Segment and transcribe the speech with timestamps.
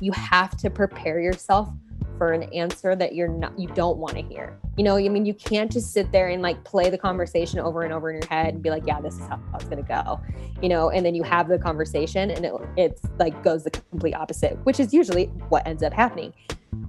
[0.00, 1.68] you have to prepare yourself
[2.16, 4.58] for an answer that you're not you don't want to hear.
[4.76, 7.82] You know, I mean you can't just sit there and like play the conversation over
[7.82, 10.20] and over in your head and be like, yeah, this is how it's gonna go.
[10.60, 14.14] You know, and then you have the conversation and it it's like goes the complete
[14.14, 16.34] opposite, which is usually what ends up happening.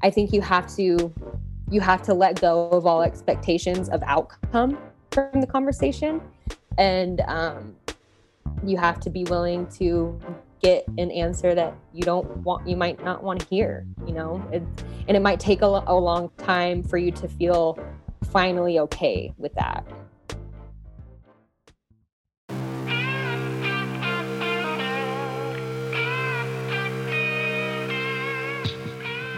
[0.02, 1.14] I think you have to
[1.70, 4.78] you have to let go of all expectations of outcome
[5.12, 6.22] from the conversation
[6.80, 7.76] and um,
[8.64, 10.20] you have to be willing to
[10.62, 14.46] get an answer that you don't want you might not want to hear you know
[14.52, 14.62] it,
[15.08, 17.80] and it might take a, a long time for you to feel
[18.32, 19.86] finally okay with that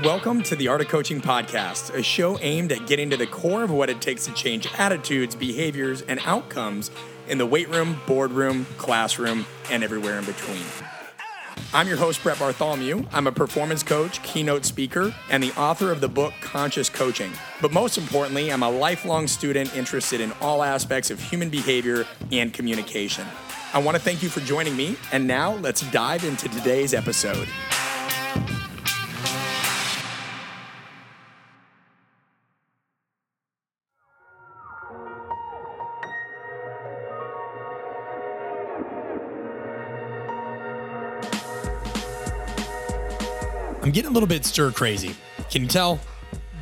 [0.03, 3.61] Welcome to the Art of Coaching Podcast, a show aimed at getting to the core
[3.61, 6.89] of what it takes to change attitudes, behaviors, and outcomes
[7.27, 10.63] in the weight room, boardroom, classroom, and everywhere in between.
[11.73, 13.05] I'm your host, Brett Bartholomew.
[13.13, 17.31] I'm a performance coach, keynote speaker, and the author of the book Conscious Coaching.
[17.61, 22.53] But most importantly, I'm a lifelong student interested in all aspects of human behavior and
[22.53, 23.25] communication.
[23.73, 27.47] I want to thank you for joining me, and now let's dive into today's episode.
[43.91, 45.13] I'm getting a little bit stir crazy.
[45.49, 45.99] Can you tell?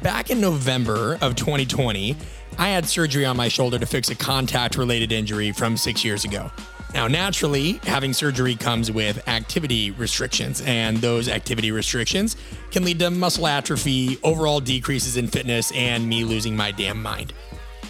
[0.02, 2.18] Back in November of 2020,
[2.58, 6.26] I had surgery on my shoulder to fix a contact related injury from six years
[6.26, 6.50] ago.
[6.96, 12.36] Now, naturally, having surgery comes with activity restrictions, and those activity restrictions
[12.72, 17.34] can lead to muscle atrophy, overall decreases in fitness, and me losing my damn mind.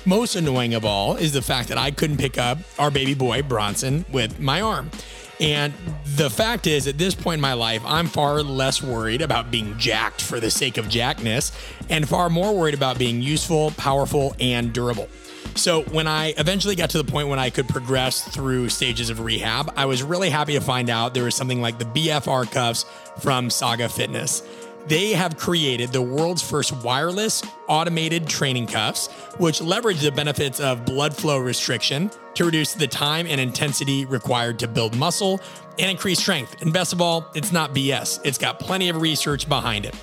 [0.06, 3.42] Most annoying of all is the fact that I couldn't pick up our baby boy,
[3.44, 4.92] Bronson, with my arm.
[5.40, 5.74] And
[6.18, 9.78] the fact is, at this point in my life, I'm far less worried about being
[9.78, 11.54] jacked for the sake of jackness
[11.90, 15.08] and far more worried about being useful, powerful, and durable.
[15.56, 19.20] So, when I eventually got to the point when I could progress through stages of
[19.20, 22.86] rehab, I was really happy to find out there was something like the BFR cuffs
[23.22, 24.44] from Saga Fitness.
[24.88, 29.08] They have created the world's first wireless automated training cuffs,
[29.38, 34.58] which leverage the benefits of blood flow restriction to reduce the time and intensity required
[34.60, 35.40] to build muscle
[35.78, 36.62] and increase strength.
[36.62, 39.96] And best of all, it's not BS, it's got plenty of research behind it.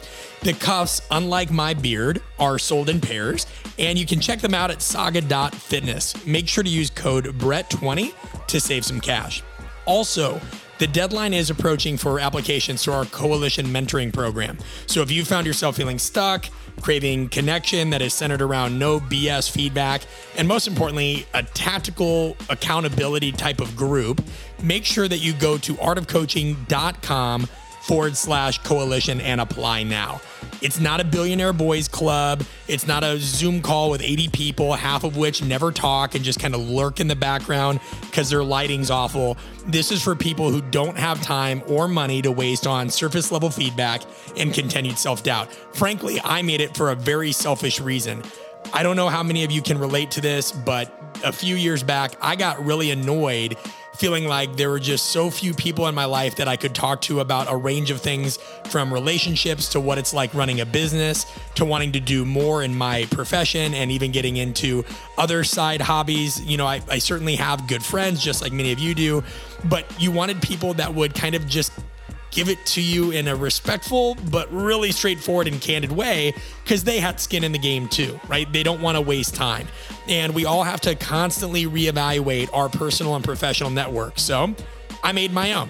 [0.43, 3.47] The cuffs, unlike my beard, are sold in pairs,
[3.79, 6.27] and you can check them out at saga.fitness.
[6.27, 9.43] Make sure to use code BRETT20 to save some cash.
[9.87, 10.41] Also,
[10.79, 14.59] the deadline is approaching for applications to our coalition mentoring program.
[14.87, 16.47] So if you found yourself feeling stuck,
[16.81, 20.03] craving connection that is centered around no BS feedback,
[20.37, 24.23] and most importantly, a tactical accountability type of group,
[24.63, 27.49] make sure that you go to artofcoaching.com
[27.87, 30.21] forward slash coalition and apply now.
[30.63, 32.43] It's not a billionaire boys club.
[32.67, 36.41] It's not a Zoom call with 80 people, half of which never talk and just
[36.41, 39.37] kind of lurk in the background because their lighting's awful.
[39.67, 43.51] This is for people who don't have time or money to waste on surface level
[43.51, 44.03] feedback
[44.37, 45.53] and continued self doubt.
[45.75, 48.23] Frankly, I made it for a very selfish reason.
[48.73, 50.93] I don't know how many of you can relate to this, but
[51.25, 53.57] a few years back, I got really annoyed
[53.99, 57.01] feeling like there were just so few people in my life that I could talk
[57.03, 61.27] to about a range of things from relationships to what it's like running a business
[61.55, 64.85] to wanting to do more in my profession and even getting into
[65.17, 66.45] other side hobbies.
[66.45, 69.25] You know, I, I certainly have good friends, just like many of you do,
[69.65, 71.73] but you wanted people that would kind of just
[72.37, 77.01] give it to you in a respectful but really straightforward and candid way because they
[77.01, 78.53] had skin in the game too, right?
[78.53, 79.67] They don't want to waste time.
[80.07, 84.19] And we all have to constantly reevaluate our personal and professional network.
[84.19, 84.55] So
[85.03, 85.69] I made my own.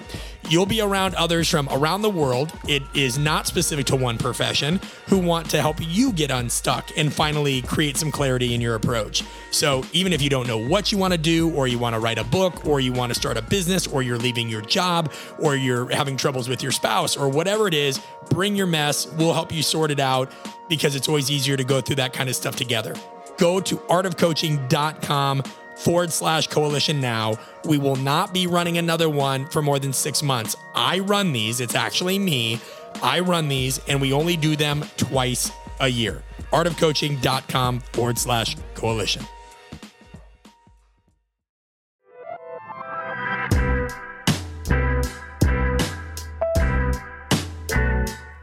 [0.48, 2.52] You'll be around others from around the world.
[2.68, 7.12] It is not specific to one profession who want to help you get unstuck and
[7.12, 9.24] finally create some clarity in your approach.
[9.50, 12.00] So, even if you don't know what you want to do, or you want to
[12.00, 15.12] write a book, or you want to start a business, or you're leaving your job,
[15.40, 18.00] or you're having troubles with your spouse, or whatever it is,
[18.30, 19.06] bring your mess.
[19.14, 20.30] We'll help you sort it out
[20.68, 22.94] because it's always easier to go through that kind of stuff together.
[23.36, 25.42] Go to artofcoaching.com
[25.76, 27.38] forward slash coalition now.
[27.64, 30.56] We will not be running another one for more than six months.
[30.74, 32.60] I run these, it's actually me.
[33.02, 35.50] I run these, and we only do them twice
[35.80, 36.22] a year.
[36.52, 39.22] Artofcoaching.com forward slash coalition.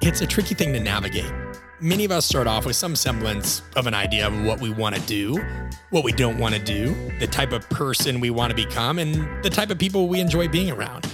[0.01, 1.31] It's a tricky thing to navigate
[1.79, 4.95] many of us start off with some semblance of an idea of what we want
[4.95, 5.35] to do,
[5.89, 9.43] what we don't want to do, the type of person we want to become, and
[9.43, 11.07] the type of people we enjoy being around.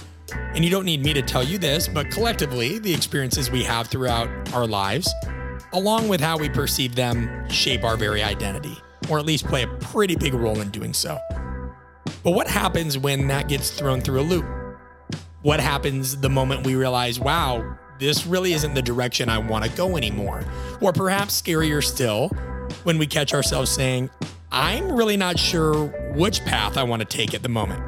[0.54, 3.88] And you don't need me to tell you this, but collectively, the experiences we have
[3.88, 5.12] throughout our lives,
[5.72, 8.76] along with how we perceive them, shape our very identity,
[9.08, 11.18] or at least play a pretty big role in doing so.
[12.22, 14.44] But what happens when that gets thrown through a loop?
[15.42, 19.70] What happens the moment we realize, wow, this really isn't the direction I want to
[19.70, 20.42] go anymore?
[20.80, 22.28] Or perhaps scarier still,
[22.82, 24.10] when we catch ourselves saying,
[24.50, 27.82] I'm really not sure which path I want to take at the moment.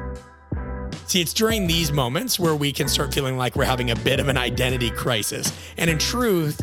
[1.07, 4.19] See, it's during these moments where we can start feeling like we're having a bit
[4.19, 5.51] of an identity crisis.
[5.77, 6.61] And in truth,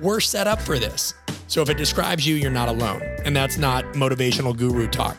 [0.00, 1.14] we're set up for this.
[1.48, 3.02] So if it describes you, you're not alone.
[3.24, 5.16] And that's not motivational guru talk.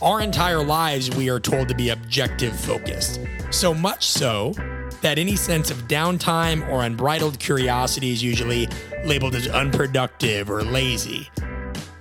[0.00, 3.20] Our entire lives, we are told to be objective focused.
[3.50, 4.54] So much so
[5.02, 8.68] that any sense of downtime or unbridled curiosity is usually
[9.04, 11.30] labeled as unproductive or lazy.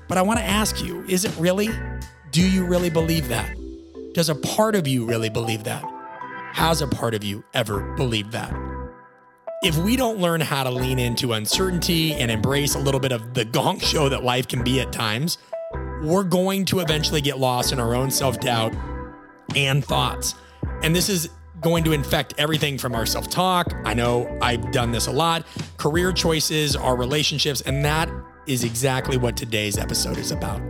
[0.08, 1.70] But I want to ask you is it really?
[2.32, 3.56] Do you really believe that?
[4.14, 5.84] Does a part of you really believe that?
[6.54, 8.54] Has a part of you ever believed that?
[9.64, 13.34] If we don't learn how to lean into uncertainty and embrace a little bit of
[13.34, 15.40] the gong show that life can be at times,
[16.02, 18.74] we're going to eventually get lost in our own self doubt
[19.56, 20.36] and thoughts.
[20.84, 21.30] And this is
[21.62, 23.74] going to infect everything from our self talk.
[23.86, 25.45] I know I've done this a lot,
[25.77, 28.09] career choices, our relationships, and that
[28.45, 30.62] is exactly what today's episode is about.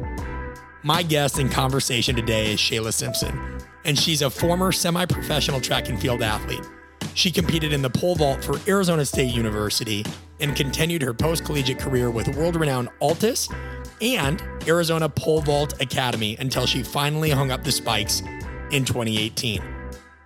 [0.84, 5.90] My guest in conversation today is Shaylah Simpson, and she's a former semi professional track
[5.90, 6.66] and field athlete.
[7.14, 10.06] She competed in the pole vault for Arizona State University
[10.40, 13.50] and continued her post collegiate career with world renowned Altis
[14.02, 18.22] and Arizona Pole Vault Academy until she finally hung up the spikes
[18.72, 19.77] in 2018.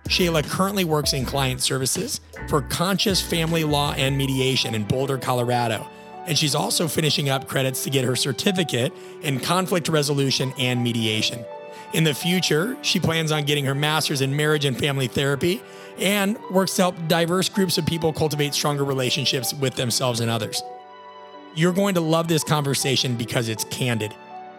[0.08, 5.86] Shaylah currently works in client services for Conscious Family Law and Mediation in Boulder, Colorado.
[6.26, 11.44] And she's also finishing up credits to get her certificate in conflict resolution and mediation.
[11.92, 15.62] In the future, she plans on getting her master's in marriage and family therapy
[15.98, 20.62] and works to help diverse groups of people cultivate stronger relationships with themselves and others.
[21.54, 24.14] You're going to love this conversation because it's candid.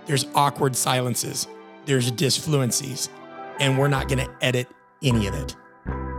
[0.06, 1.48] There's awkward silences,
[1.86, 3.10] there's disfluencies,
[3.60, 4.68] and we're not going to edit
[5.04, 5.56] any of it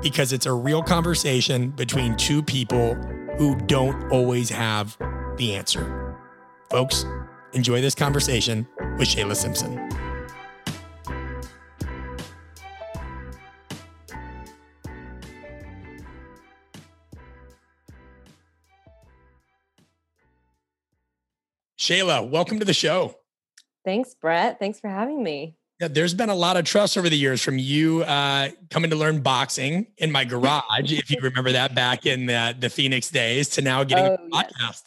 [0.05, 2.95] because it's a real conversation between two people
[3.39, 4.97] who don't always have
[5.39, 6.17] the answer.
[6.71, 7.07] Folks,
[7.55, 9.81] enjoy this conversation with Shaylah Simpson.
[21.79, 23.15] Shaylah, welcome to the show.
[23.85, 24.59] Thanks, Brett.
[24.59, 25.57] Thanks for having me.
[25.89, 29.21] There's been a lot of trust over the years from you uh, coming to learn
[29.21, 33.63] boxing in my garage, if you remember that back in the, the Phoenix days, to
[33.63, 34.53] now getting oh, a podcast.
[34.61, 34.83] Yes.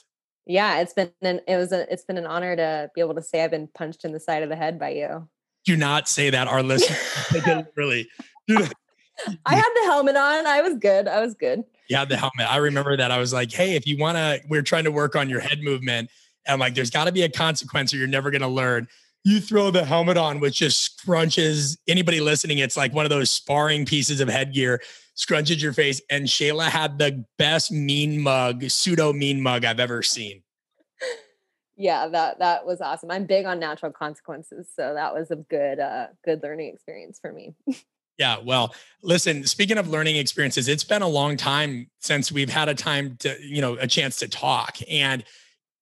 [0.50, 3.22] Yeah, it's been an it was a it's been an honor to be able to
[3.22, 5.28] say I've been punched in the side of the head by you.
[5.66, 7.68] Do not say that, our listeners.
[7.76, 8.08] really.
[8.50, 10.48] I had the helmet on.
[10.48, 11.08] I was good.
[11.08, 11.64] I was good.
[11.90, 12.50] You had the helmet.
[12.50, 13.12] I remember that.
[13.12, 15.62] I was like, hey, if you want to, we're trying to work on your head
[15.62, 16.10] movement.
[16.46, 18.88] And I'm like, there's got to be a consequence or you're never going to learn
[19.24, 22.60] you throw the helmet on, which just scrunches anybody listening.
[22.60, 24.82] It's like one of those sparring pieces of headgear,
[25.18, 26.02] scrunches your face.
[26.10, 30.44] And Shaylah had the best mean mug, pseudo mean mug I've ever seen.
[31.76, 33.12] Yeah, that that was awesome.
[33.12, 37.32] I'm big on natural consequences, so that was a good uh good learning experience for
[37.32, 37.54] me.
[38.18, 38.74] Yeah, well,
[39.04, 43.16] listen, speaking of learning experiences, it's been a long time since we've had a time
[43.18, 44.78] to, you know, a chance to talk.
[44.90, 45.24] And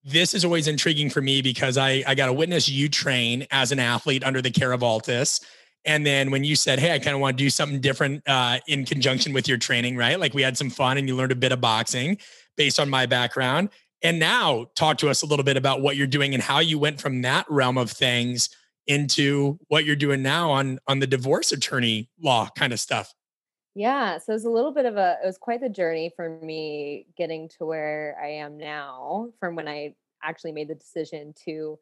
[0.06, 3.72] this is always intriguing for me because I, I got to witness you train as
[3.72, 5.40] an athlete under the care of Altis.
[5.84, 8.60] And then when you said, Hey, I kind of want to do something different uh,
[8.68, 10.18] in conjunction with your training, right?
[10.18, 12.18] Like we had some fun and you learned a bit of boxing
[12.56, 13.70] based on my background.
[14.02, 16.78] And now talk to us a little bit about what you're doing and how you
[16.78, 18.48] went from that realm of things
[18.86, 23.12] into what you're doing now on on the divorce attorney law kind of stuff.
[23.78, 26.30] Yeah, so it was a little bit of a it was quite the journey for
[26.40, 31.78] me getting to where I am now from when I actually made the decision to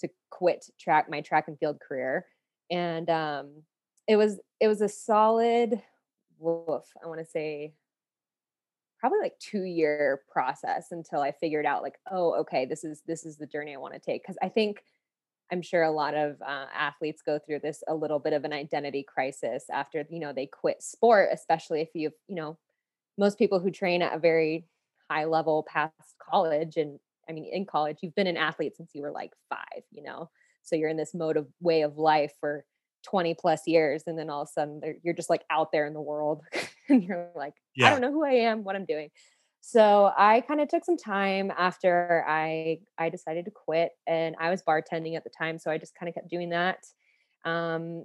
[0.00, 2.26] to quit track my track and field career.
[2.70, 3.62] And um
[4.06, 5.82] it was it was a solid
[6.38, 7.72] woof, I want to say
[8.98, 13.24] probably like 2 year process until I figured out like, oh, okay, this is this
[13.24, 14.84] is the journey I want to take cuz I think
[15.50, 18.52] I'm sure a lot of uh, athletes go through this a little bit of an
[18.52, 22.58] identity crisis after you know they quit sport, especially if you you know
[23.18, 24.66] most people who train at a very
[25.10, 29.02] high level past college and I mean in college you've been an athlete since you
[29.02, 30.30] were like five, you know,
[30.62, 32.64] so you're in this mode of way of life for
[33.04, 35.94] 20 plus years and then all of a sudden you're just like out there in
[35.94, 36.42] the world
[36.88, 37.88] and you're like yeah.
[37.88, 39.10] I don't know who I am, what I'm doing.
[39.60, 44.50] So I kind of took some time after I I decided to quit and I
[44.50, 46.78] was bartending at the time so I just kind of kept doing that.
[47.44, 48.04] Um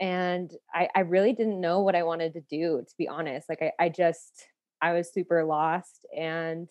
[0.00, 3.48] and I, I really didn't know what I wanted to do, to be honest.
[3.48, 4.46] Like I, I just
[4.82, 6.04] I was super lost.
[6.16, 6.68] And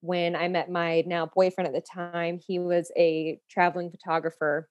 [0.00, 4.68] when I met my now boyfriend at the time, he was a traveling photographer.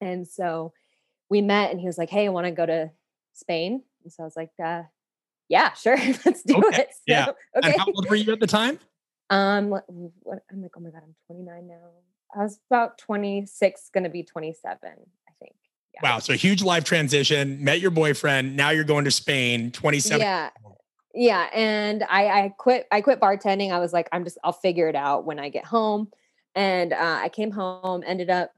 [0.00, 0.72] And so
[1.30, 2.90] we met and he was like, Hey, I want to go to
[3.34, 3.82] Spain.
[4.04, 4.84] And so I was like, uh,
[5.48, 5.96] yeah, sure.
[6.24, 6.88] Let's do Okay, it.
[6.92, 7.28] So, yeah.
[7.56, 7.70] Okay.
[7.70, 8.78] And how old were you at the time?
[9.30, 11.74] Um, what, what, I'm like, oh my God, I'm 29 now.
[12.34, 15.54] I was about 26, going to be 27, I think.
[15.94, 16.00] Yeah.
[16.02, 16.18] Wow.
[16.18, 18.56] So huge life transition, met your boyfriend.
[18.56, 20.20] Now you're going to Spain, 27.
[20.20, 20.50] Yeah.
[21.14, 21.48] Yeah.
[21.54, 23.72] And I, I quit, I quit bartending.
[23.72, 26.10] I was like, I'm just, I'll figure it out when I get home.
[26.54, 28.50] And uh, I came home, ended up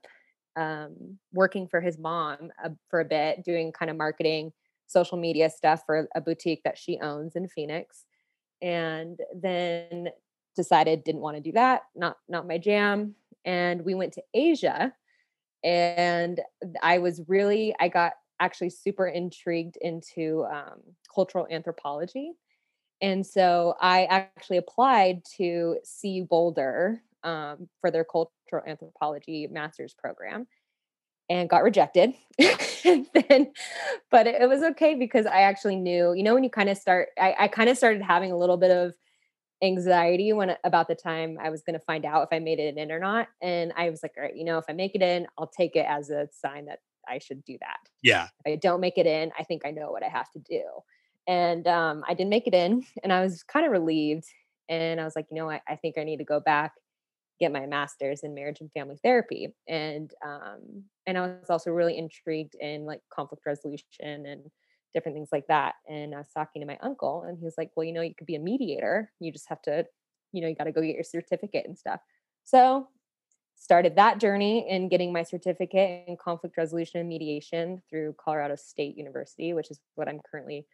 [0.56, 4.52] um, working for his mom uh, for a bit, doing kind of marketing,
[4.90, 8.04] social media stuff for a boutique that she owns in Phoenix.
[8.61, 10.09] And then
[10.56, 13.14] decided didn't want to do that, not not my jam.
[13.44, 14.92] And we went to Asia
[15.64, 16.40] and
[16.82, 20.80] I was really I got actually super intrigued into um,
[21.14, 22.32] cultural anthropology.
[23.02, 30.47] And so I actually applied to CU Boulder um, for their cultural anthropology master's program
[31.31, 32.13] and got rejected.
[32.85, 33.53] and then,
[34.11, 36.77] but it, it, was okay because I actually knew, you know, when you kind of
[36.77, 38.95] start, I, I kind of started having a little bit of
[39.63, 42.77] anxiety when about the time I was going to find out if I made it
[42.77, 43.29] in or not.
[43.41, 45.77] And I was like, all right, you know, if I make it in, I'll take
[45.77, 47.79] it as a sign that I should do that.
[48.03, 48.29] Yeah.
[48.45, 50.65] If I don't make it in, I think I know what I have to do.
[51.29, 54.25] And um, I didn't make it in, and I was kind of relieved.
[54.69, 56.73] And I was like, you know, I, I think I need to go back,
[57.40, 59.49] get my master's in marriage and family therapy.
[59.66, 64.42] And um, and I was also really intrigued in like conflict resolution and
[64.94, 65.75] different things like that.
[65.88, 68.14] And I was talking to my uncle, and he was like, well, you know, you
[68.14, 69.11] could be a mediator.
[69.20, 69.87] You just have to,
[70.32, 72.00] you know, you got to go get your certificate and stuff.
[72.44, 72.88] So
[73.56, 78.97] started that journey in getting my certificate in conflict resolution and mediation through Colorado State
[78.97, 80.66] University, which is what I'm currently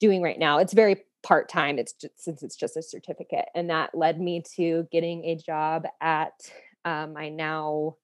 [0.00, 0.58] doing right now.
[0.58, 1.78] It's very part time.
[1.78, 5.86] It's just since it's just a certificate, and that led me to getting a job
[6.00, 6.32] at
[6.84, 7.96] um, my now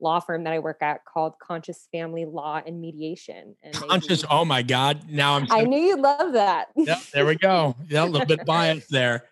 [0.00, 3.54] law firm that I work at called Conscious Family Law and Mediation.
[3.62, 5.08] And Conscious, do, oh my God!
[5.08, 5.46] Now I'm.
[5.50, 6.68] I knew you'd love that.
[6.76, 7.76] yeah, there we go.
[7.88, 9.24] Yeah, a little bit biased there.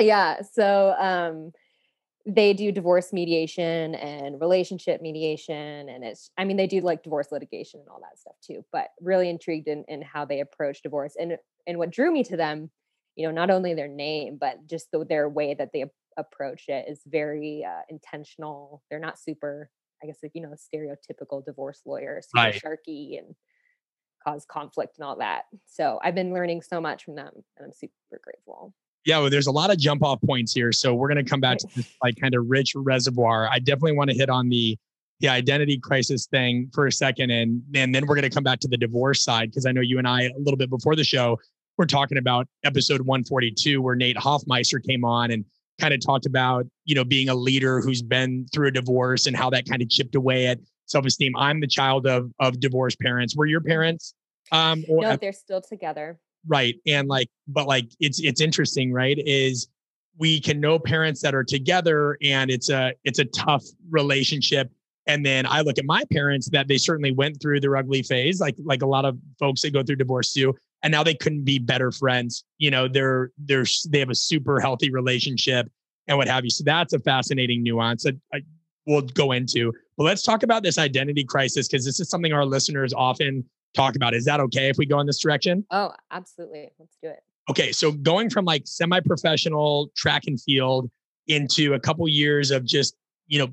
[0.00, 0.42] Yeah.
[0.42, 1.52] So um,
[2.28, 7.32] they do divorce mediation and relationship mediation and it's i mean they do like divorce
[7.32, 11.16] litigation and all that stuff too but really intrigued in, in how they approach divorce
[11.18, 12.70] and and what drew me to them
[13.16, 15.84] you know not only their name but just the, their way that they
[16.16, 19.70] approach it is very uh, intentional they're not super
[20.02, 22.54] i guess like you know stereotypical divorce lawyers right.
[22.54, 23.34] sharky and
[24.24, 27.72] cause conflict and all that so i've been learning so much from them and i'm
[27.72, 28.74] super grateful
[29.04, 30.70] yeah, well, there's a lot of jump off points here.
[30.70, 33.48] So we're going to come back to this like kind of rich reservoir.
[33.50, 34.76] I definitely want to hit on the
[35.20, 38.60] the identity crisis thing for a second, and and then we're going to come back
[38.60, 41.04] to the divorce side because I know you and I a little bit before the
[41.04, 41.38] show
[41.78, 45.44] we're talking about episode 142 where Nate Hoffmeister came on and
[45.80, 49.36] kind of talked about you know being a leader who's been through a divorce and
[49.36, 51.34] how that kind of chipped away at self-esteem.
[51.36, 53.36] I'm the child of of divorced parents.
[53.36, 54.14] Were your parents?
[54.50, 59.18] Um, or, no, they're still together right and like but like it's it's interesting right
[59.18, 59.68] is
[60.18, 64.70] we can know parents that are together and it's a it's a tough relationship
[65.08, 68.40] and then i look at my parents that they certainly went through their ugly phase
[68.40, 71.44] like like a lot of folks that go through divorce too and now they couldn't
[71.44, 75.68] be better friends you know they're they're they have a super healthy relationship
[76.06, 78.42] and what have you so that's a fascinating nuance that I,
[78.86, 82.46] we'll go into but let's talk about this identity crisis because this is something our
[82.46, 84.14] listeners often talk about.
[84.14, 85.64] Is that okay if we go in this direction?
[85.70, 86.70] Oh, absolutely.
[86.78, 87.22] Let's do it.
[87.50, 87.72] Okay.
[87.72, 90.90] So going from like semi professional track and field
[91.26, 92.96] into a couple years of just,
[93.26, 93.48] you know,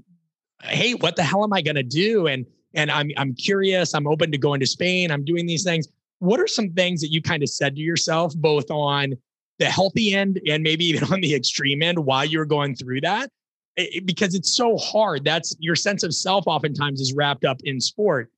[0.63, 2.27] hey, what the hell am I going to do?
[2.27, 3.93] And, and I'm, I'm curious.
[3.93, 5.11] I'm open to going to Spain.
[5.11, 5.87] I'm doing these things.
[6.19, 9.13] What are some things that you kind of said to yourself, both on
[9.59, 13.01] the healthy end and maybe even on the extreme end while you were going through
[13.01, 13.29] that?
[13.77, 15.25] It, because it's so hard.
[15.25, 18.31] That's your sense of self oftentimes is wrapped up in sport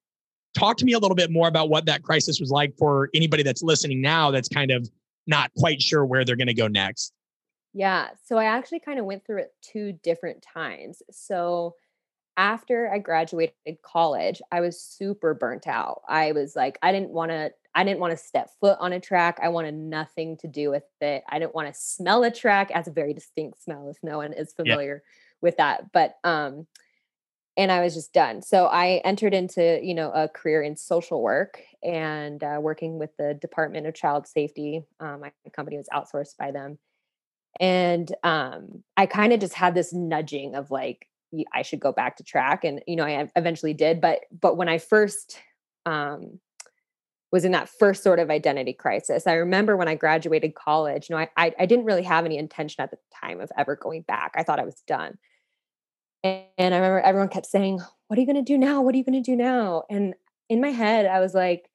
[0.57, 3.43] talk to me a little bit more about what that crisis was like for anybody
[3.43, 4.89] that's listening now that's kind of
[5.27, 7.13] not quite sure where they're going to go next.
[7.73, 8.07] Yeah.
[8.25, 11.01] So I actually kind of went through it two different times.
[11.11, 11.75] So
[12.37, 16.03] after I graduated college, I was super burnt out.
[16.07, 18.99] I was like, I didn't want to, I didn't want to step foot on a
[18.99, 19.39] track.
[19.41, 21.23] I wanted nothing to do with it.
[21.27, 24.33] I didn't want to smell a track as a very distinct smell if no one
[24.33, 25.37] is familiar yeah.
[25.41, 25.91] with that.
[25.91, 26.67] But um,
[27.57, 28.43] and I was just done.
[28.43, 33.17] So I entered into, you know, a career in social work and uh, working with
[33.17, 34.83] the Department of Child Safety.
[34.99, 36.77] Um, my company was outsourced by them,
[37.59, 41.07] and um, I kind of just had this nudging of like
[41.53, 44.01] I should go back to track, and you know, I eventually did.
[44.01, 45.39] But but when I first
[45.85, 46.39] um,
[47.31, 49.27] was in that first sort of identity crisis.
[49.27, 52.37] I remember when I graduated college, you know, I, I, I didn't really have any
[52.37, 54.33] intention at the time of ever going back.
[54.35, 55.17] I thought I was done.
[56.23, 58.81] And, and I remember everyone kept saying, What are you going to do now?
[58.81, 59.83] What are you going to do now?
[59.89, 60.15] And
[60.49, 61.69] in my head, I was like,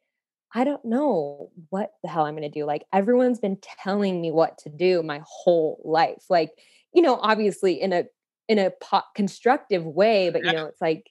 [0.54, 2.64] I don't know what the hell I'm going to do.
[2.64, 6.24] Like everyone's been telling me what to do my whole life.
[6.28, 6.50] Like,
[6.92, 8.04] you know, obviously in a
[8.48, 11.10] in a po- constructive way, but you know, it's like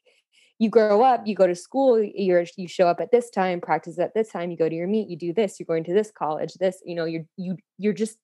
[0.59, 3.97] you grow up, you go to school, you're you show up at this time, practice
[3.97, 6.11] at this time, you go to your meet, you do this, you're going to this
[6.11, 8.17] college, this, you know, you're you you're just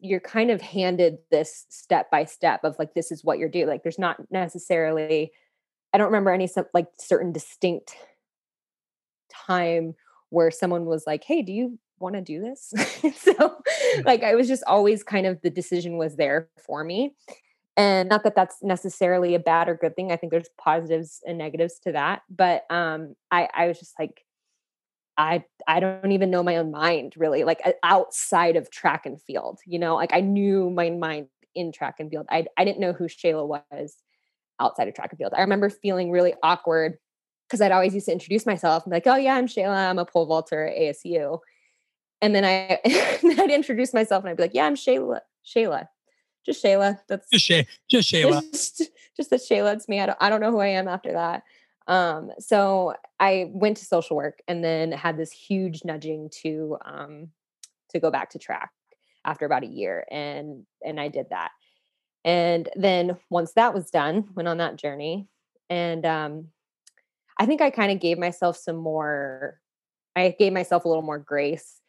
[0.00, 3.66] you're kind of handed this step by step of like this is what you're doing.
[3.66, 5.32] Like there's not necessarily
[5.92, 7.96] I don't remember any like certain distinct
[9.32, 9.94] time
[10.30, 12.72] where someone was like, "Hey, do you want to do this?"
[13.16, 13.56] so
[14.04, 17.14] like I was just always kind of the decision was there for me
[17.78, 21.38] and not that that's necessarily a bad or good thing i think there's positives and
[21.38, 24.24] negatives to that but um i i was just like
[25.16, 29.60] i i don't even know my own mind really like outside of track and field
[29.64, 32.92] you know like i knew my mind in track and field i, I didn't know
[32.92, 33.96] who shaylah was
[34.60, 36.98] outside of track and field i remember feeling really awkward
[37.46, 39.98] because i'd always used to introduce myself and be like oh yeah i'm shaylah i'm
[39.98, 41.38] a pole vaulter at asu
[42.20, 42.78] and then i
[43.40, 45.86] i'd introduce myself and i'd be like yeah i'm shaylah shaylah
[46.48, 46.98] just Shaylah.
[47.08, 48.40] That's just, Shay, just Shaylah.
[48.50, 48.82] Just,
[49.16, 49.74] just that Shaylah.
[49.74, 50.00] It's me.
[50.00, 51.42] I don't, I don't know who I am after that.
[51.86, 57.28] Um, so I went to social work and then had this huge nudging to um,
[57.90, 58.70] to go back to track
[59.24, 61.50] after about a year, and and I did that.
[62.24, 65.28] And then once that was done, went on that journey,
[65.70, 66.48] and um,
[67.38, 69.60] I think I kind of gave myself some more.
[70.16, 71.80] I gave myself a little more grace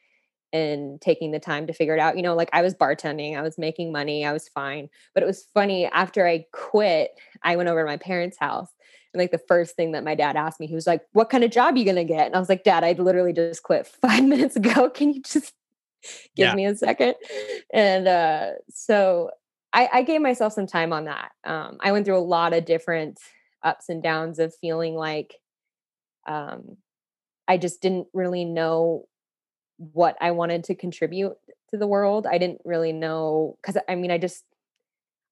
[0.51, 2.17] and taking the time to figure it out.
[2.17, 4.89] You know, like I was bartending, I was making money, I was fine.
[5.13, 7.11] But it was funny after I quit,
[7.43, 8.69] I went over to my parents' house.
[9.13, 11.43] And like the first thing that my dad asked me, he was like, What kind
[11.43, 12.27] of job are you gonna get?
[12.27, 14.89] And I was like, Dad, I literally just quit five minutes ago.
[14.89, 15.53] Can you just
[16.35, 16.55] give yeah.
[16.55, 17.15] me a second?
[17.73, 19.31] And uh, so
[19.73, 21.31] I, I, gave myself some time on that.
[21.43, 23.19] Um, I went through a lot of different
[23.61, 25.35] ups and downs of feeling like
[26.27, 26.77] um,
[27.47, 29.08] I just didn't really know
[29.79, 31.37] what I wanted to contribute
[31.71, 32.27] to the world.
[32.27, 34.43] I didn't really know because I mean, I just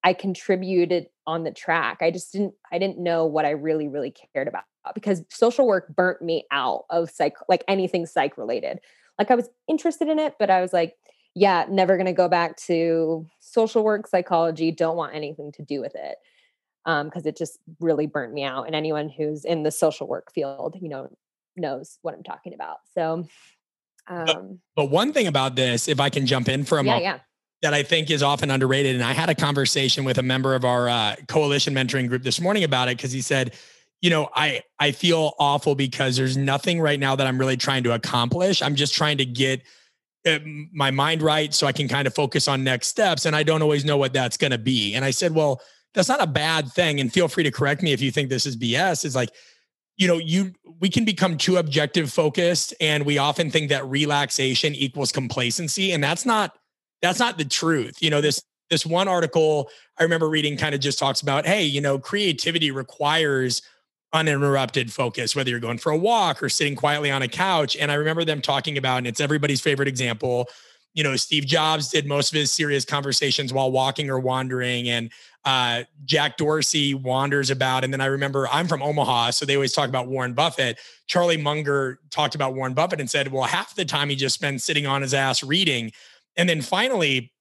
[0.04, 1.98] I contributed on the track.
[2.02, 4.64] I just didn't I didn't know what I really really cared about
[4.96, 8.80] because social work burnt me out of psych like anything psych related.
[9.20, 10.96] Like I was interested in it, but I was like,
[11.36, 15.82] yeah, never going to go back to social work, psychology, don't want anything to do
[15.82, 16.18] with it.
[16.86, 20.32] Um because it just really burnt me out and anyone who's in the social work
[20.32, 21.10] field, you know,
[21.58, 22.78] knows what I'm talking about.
[22.94, 23.28] So
[24.10, 24.44] um, but,
[24.76, 27.20] but, one thing about this, if I can jump in for a yeah, moment, yeah.
[27.62, 30.64] that I think is often underrated, and I had a conversation with a member of
[30.64, 33.56] our uh, coalition mentoring group this morning about it because he said,
[34.02, 37.84] you know, I I feel awful because there's nothing right now that I'm really trying
[37.84, 38.62] to accomplish.
[38.62, 39.64] I'm just trying to get
[40.26, 40.40] uh,
[40.74, 43.62] my mind right so I can kind of focus on next steps, and I don't
[43.62, 44.94] always know what that's going to be.
[44.94, 45.62] And I said, well,
[45.94, 48.46] that's not a bad thing, and feel free to correct me if you think this
[48.46, 49.04] is BS.
[49.04, 49.30] Is like
[49.98, 54.76] you know you we can become too objective focused and we often think that relaxation
[54.76, 55.92] equals complacency.
[55.92, 56.58] And that's not
[57.02, 58.02] that's not the truth.
[58.02, 61.64] You know this this one article i remember reading kind of just talks about hey
[61.64, 63.62] you know creativity requires
[64.12, 67.78] uninterrupted focus whether you're going for a walk or sitting quietly on a couch.
[67.78, 70.50] And i remember them talking about and it's everybody's favorite example
[70.98, 75.12] you know, Steve Jobs did most of his serious conversations while walking or wandering, and
[75.46, 77.84] uh, Jack Dorsey wanders about.
[77.84, 80.80] And then I remember I'm from Omaha, so they always talk about Warren Buffett.
[81.08, 84.64] Charlie Munger talked about Warren Buffett and said, well, half the time he just spends
[84.64, 85.92] sitting on his ass reading.
[86.36, 87.32] And then finally,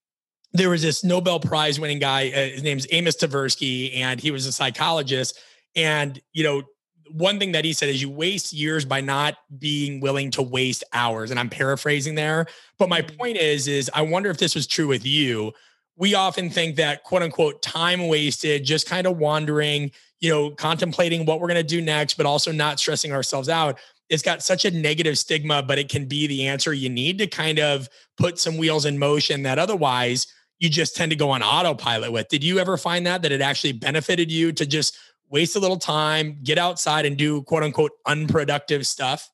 [0.52, 2.28] there was this Nobel Prize winning guy.
[2.28, 5.38] Uh, his name's Amos Tversky, and he was a psychologist.
[5.74, 6.62] And you know,
[7.10, 10.82] one thing that he said is you waste years by not being willing to waste
[10.92, 12.46] hours and i'm paraphrasing there
[12.78, 13.18] but my mm.
[13.18, 15.52] point is is i wonder if this was true with you
[15.96, 21.24] we often think that quote unquote time wasted just kind of wandering you know contemplating
[21.26, 23.78] what we're going to do next but also not stressing ourselves out
[24.08, 27.26] it's got such a negative stigma but it can be the answer you need to
[27.26, 30.26] kind of put some wheels in motion that otherwise
[30.58, 33.40] you just tend to go on autopilot with did you ever find that that it
[33.40, 34.96] actually benefited you to just
[35.28, 39.30] waste a little time, get outside and do quote unquote unproductive stuff?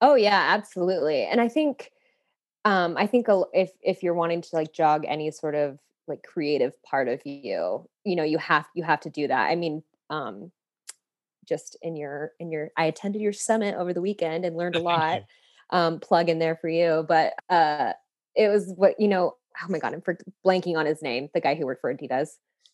[0.00, 1.24] Oh yeah, absolutely.
[1.24, 1.90] And I think
[2.64, 6.72] um I think if if you're wanting to like jog any sort of like creative
[6.82, 9.50] part of you, you know, you have you have to do that.
[9.50, 10.50] I mean, um
[11.46, 14.80] just in your in your I attended your summit over the weekend and learned a
[14.80, 15.22] lot.
[15.70, 17.92] um plug in there for you, but uh
[18.34, 21.40] it was what, you know, oh my god, I'm for blanking on his name, the
[21.40, 22.30] guy who worked for Adidas.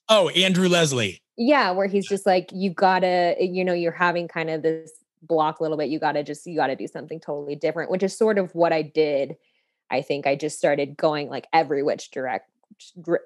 [0.08, 1.22] Oh, Andrew Leslie.
[1.36, 4.90] Yeah, where he's just like, you gotta, you know, you're having kind of this
[5.22, 5.88] block a little bit.
[5.88, 8.54] You got to just, you got to do something totally different, which is sort of
[8.54, 9.36] what I did.
[9.90, 12.50] I think I just started going like every which direct,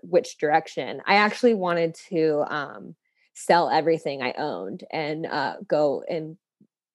[0.02, 1.02] which direction.
[1.06, 2.94] I actually wanted to um,
[3.34, 6.36] sell everything I owned and uh, go and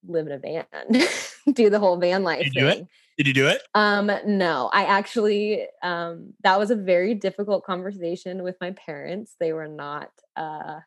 [0.07, 1.07] live in a van,
[1.53, 2.87] do the whole van life Did you do it?
[3.17, 3.61] Did you do it?
[3.75, 9.35] Um, no, I actually um that was a very difficult conversation with my parents.
[9.39, 10.79] They were not uh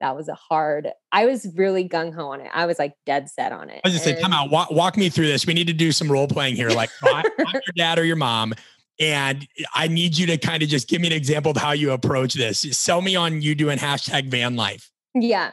[0.00, 2.50] that was a hard I was really gung ho on it.
[2.52, 3.80] I was like dead set on it.
[3.84, 5.46] I was just say, come out, walk, walk me through this.
[5.46, 6.70] We need to do some role playing here.
[6.70, 8.54] Like I'm your dad or your mom.
[8.98, 11.92] And I need you to kind of just give me an example of how you
[11.92, 12.60] approach this.
[12.60, 14.90] Sell me on you doing hashtag van life.
[15.14, 15.50] Yeah.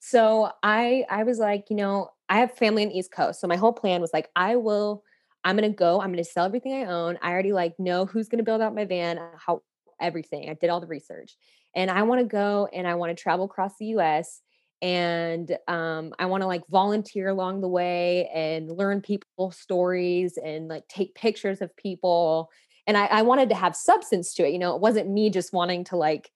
[0.00, 3.40] So I I was like, you know, I have family in the East Coast.
[3.40, 5.02] So my whole plan was like, I will,
[5.44, 7.18] I'm gonna go, I'm gonna sell everything I own.
[7.22, 9.62] I already like know who's gonna build out my van, how
[10.00, 10.48] everything.
[10.48, 11.36] I did all the research.
[11.76, 14.40] And I want to go and I want to travel across the US
[14.82, 20.68] and um, I want to like volunteer along the way and learn people's stories and
[20.68, 22.50] like take pictures of people.
[22.86, 24.52] And I, I wanted to have substance to it.
[24.52, 26.30] You know, it wasn't me just wanting to like,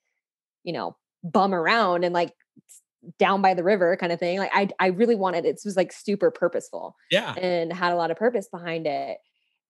[0.64, 2.33] you know, bum around and like
[3.18, 4.38] down by the river kind of thing.
[4.38, 5.48] Like I I really wanted it.
[5.48, 6.96] It was like super purposeful.
[7.11, 7.35] Yeah.
[7.35, 9.18] And had a lot of purpose behind it.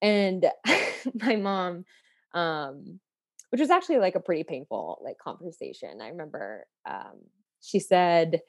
[0.01, 0.47] And
[1.15, 1.85] my mom,
[2.35, 3.01] um,
[3.51, 6.01] which was actually like a pretty painful like conversation.
[6.01, 7.19] I remember um
[7.63, 8.41] she said,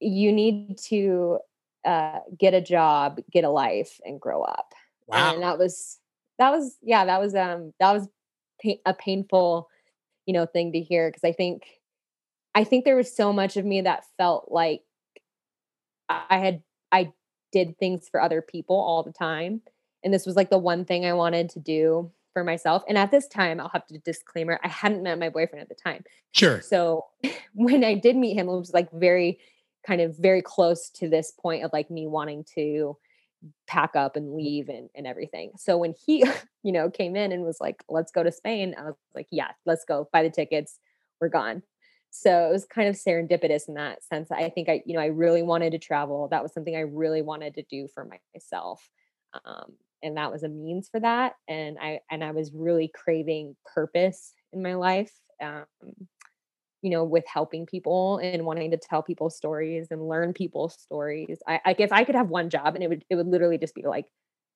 [0.00, 1.38] you need to
[1.84, 4.72] uh get a job, get a life, and grow up.
[5.06, 5.34] Wow.
[5.34, 5.98] And that was
[6.38, 8.08] that was yeah, that was um that was
[8.62, 9.68] pa- a painful,
[10.26, 11.64] you know, thing to hear because I think
[12.54, 14.82] I think there was so much of me that felt like
[16.08, 17.12] I had I
[17.50, 19.62] did things for other people all the time.
[20.04, 22.82] And this was like the one thing I wanted to do for myself.
[22.88, 25.74] And at this time, I'll have to disclaimer, I hadn't met my boyfriend at the
[25.74, 26.04] time.
[26.32, 26.60] Sure.
[26.60, 27.06] So
[27.54, 29.38] when I did meet him, it was like very
[29.86, 32.96] kind of very close to this point of like me wanting to
[33.66, 35.52] pack up and leave and, and everything.
[35.56, 36.24] So when he,
[36.62, 39.50] you know, came in and was like, let's go to Spain, I was like, yeah,
[39.66, 40.78] let's go buy the tickets.
[41.20, 41.62] We're gone.
[42.10, 44.30] So it was kind of serendipitous in that sense.
[44.30, 46.28] I think I, you know, I really wanted to travel.
[46.28, 48.86] That was something I really wanted to do for myself.
[49.46, 51.34] Um, and that was a means for that.
[51.48, 55.12] And I, and I was really craving purpose in my life.
[55.42, 55.64] Um,
[56.82, 61.38] you know, with helping people and wanting to tell people stories and learn people's stories.
[61.46, 63.74] I like if I could have one job and it would, it would literally just
[63.74, 64.06] be like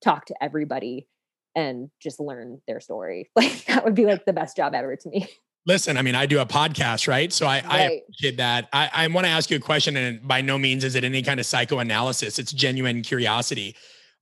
[0.02, 1.06] talk to everybody
[1.54, 3.30] and just learn their story.
[3.36, 5.28] Like that would be like the best job ever to me.
[5.66, 7.32] Listen, I mean, I do a podcast, right?
[7.32, 7.66] So I, right.
[7.66, 8.68] I appreciate that.
[8.72, 11.22] I, I want to ask you a question, and by no means is it any
[11.22, 12.38] kind of psychoanalysis.
[12.38, 13.74] It's genuine curiosity.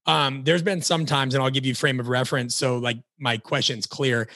[0.07, 2.55] Um, there's been some times, and I'll give you frame of reference.
[2.55, 4.29] So, like, my question's clear.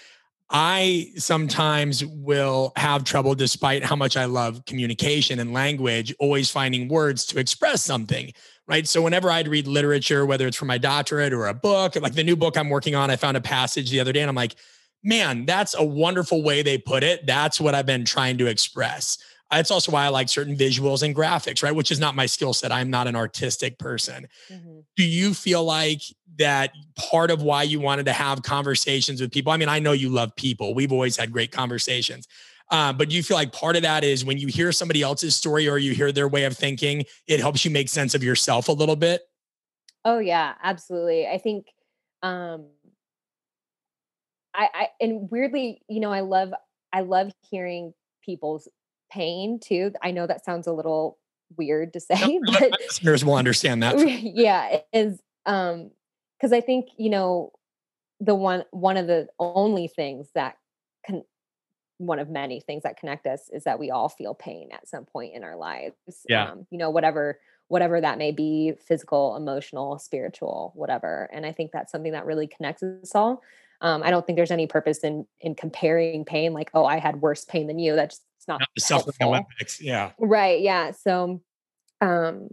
[0.50, 6.88] I sometimes will have trouble, despite how much I love communication and language, always finding
[6.88, 8.32] words to express something.
[8.66, 8.86] Right.
[8.86, 12.24] So, whenever I'd read literature, whether it's for my doctorate or a book, like the
[12.24, 14.56] new book I'm working on, I found a passage the other day and I'm like,
[15.02, 17.26] man, that's a wonderful way they put it.
[17.26, 19.18] That's what I've been trying to express.
[19.50, 21.74] It's also why I like certain visuals and graphics, right?
[21.74, 22.70] Which is not my skill set.
[22.70, 24.28] I'm not an artistic person.
[24.52, 24.80] Mm-hmm.
[24.96, 26.02] Do you feel like
[26.38, 29.50] that part of why you wanted to have conversations with people?
[29.50, 30.74] I mean, I know you love people.
[30.74, 32.28] We've always had great conversations.
[32.70, 35.34] Uh, but do you feel like part of that is when you hear somebody else's
[35.34, 38.68] story or you hear their way of thinking, it helps you make sense of yourself
[38.68, 39.22] a little bit?
[40.04, 41.26] Oh, yeah, absolutely.
[41.26, 41.66] I think
[42.22, 42.66] um,
[44.54, 46.52] I, I and weirdly, you know, I love
[46.92, 48.68] I love hearing people's
[49.10, 49.92] pain too.
[50.02, 51.18] I know that sounds a little
[51.56, 53.98] weird to say, no, but listeners will understand that.
[53.98, 55.90] Yeah, is um
[56.38, 57.52] because I think you know
[58.20, 60.56] the one one of the only things that
[61.04, 61.24] can
[61.98, 65.04] one of many things that connect us is that we all feel pain at some
[65.04, 65.96] point in our lives.
[66.28, 71.28] Yeah, um, you know whatever whatever that may be, physical, emotional, spiritual, whatever.
[71.32, 73.42] And I think that's something that really connects us all.
[73.80, 77.20] Um, I don't think there's any purpose in in comparing pain, like, oh, I had
[77.20, 77.94] worse pain than you.
[77.94, 79.80] That's not, not the self Olympics.
[79.80, 80.12] Yeah.
[80.18, 80.60] Right.
[80.60, 80.92] Yeah.
[80.92, 81.42] So
[82.00, 82.48] um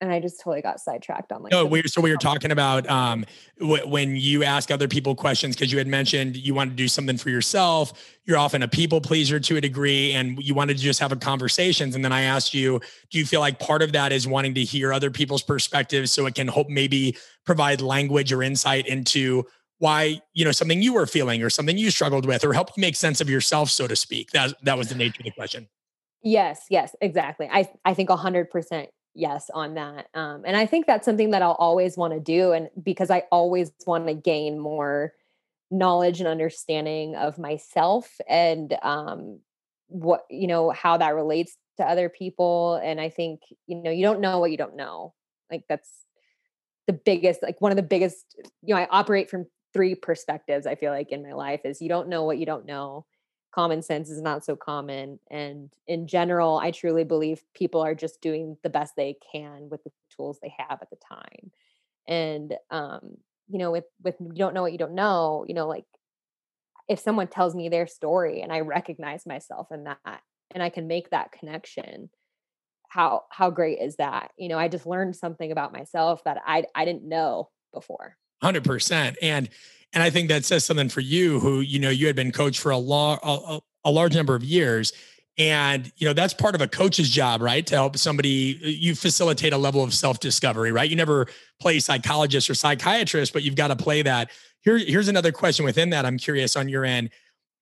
[0.00, 1.52] and I just totally got sidetracked on like.
[1.52, 3.24] No, we so we were talking about um,
[3.58, 6.86] w- when you ask other people questions because you had mentioned you want to do
[6.86, 7.92] something for yourself.
[8.24, 11.16] You're often a people pleaser to a degree, and you wanted to just have a
[11.16, 11.94] conversations.
[11.94, 14.64] And then I asked you, do you feel like part of that is wanting to
[14.64, 19.46] hear other people's perspectives so it can hope maybe provide language or insight into
[19.78, 22.80] why you know something you were feeling or something you struggled with or help you
[22.80, 24.30] make sense of yourself so to speak.
[24.30, 25.68] That that was the nature of the question.
[26.22, 27.48] Yes yes exactly.
[27.50, 28.86] I i think 100%
[29.18, 32.52] yes on that um, and i think that's something that i'll always want to do
[32.52, 35.14] and because i always want to gain more
[35.70, 39.40] knowledge and understanding of myself and um,
[39.88, 44.02] what you know how that relates to other people and i think you know you
[44.02, 45.14] don't know what you don't know.
[45.50, 45.90] Like that's
[46.86, 50.74] the biggest like one of the biggest you know i operate from three perspectives i
[50.74, 53.04] feel like in my life is you don't know what you don't know.
[53.54, 55.18] Common sense is not so common.
[55.30, 59.82] And in general i truly believe people are just doing the best they can with
[59.84, 61.50] the tools they have at the time.
[62.08, 65.68] And um you know with with you don't know what you don't know you know
[65.68, 65.84] like
[66.88, 70.20] if someone tells me their story and i recognize myself in that
[70.52, 72.10] and i can make that connection
[72.88, 74.30] how how great is that?
[74.38, 79.14] You know i just learned something about myself that i i didn't know before 100%
[79.22, 79.48] and
[79.92, 82.60] and i think that says something for you who you know you had been coached
[82.60, 84.92] for a long a, a large number of years.
[85.38, 87.66] And you know that's part of a coach's job right?
[87.66, 90.88] To help somebody uh, you facilitate a level of self-discovery right?
[90.88, 91.26] You never
[91.60, 94.30] play psychologist or psychiatrist but you've got to play that.
[94.62, 97.10] Here here's another question within that i'm curious on your end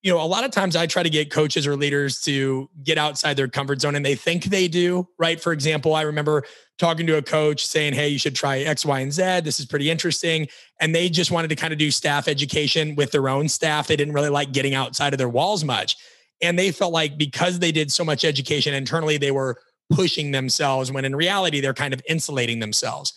[0.05, 2.99] you know, a lot of times I try to get coaches or leaders to get
[2.99, 5.41] outside their comfort zone and they think they do, right?
[5.41, 6.43] For example, I remember
[6.77, 9.39] talking to a coach saying, Hey, you should try X, Y, and Z.
[9.39, 10.47] This is pretty interesting.
[10.79, 13.87] And they just wanted to kind of do staff education with their own staff.
[13.87, 15.97] They didn't really like getting outside of their walls much.
[16.39, 19.57] And they felt like because they did so much education internally, they were
[19.91, 23.11] pushing themselves when in reality, they're kind of insulating themselves.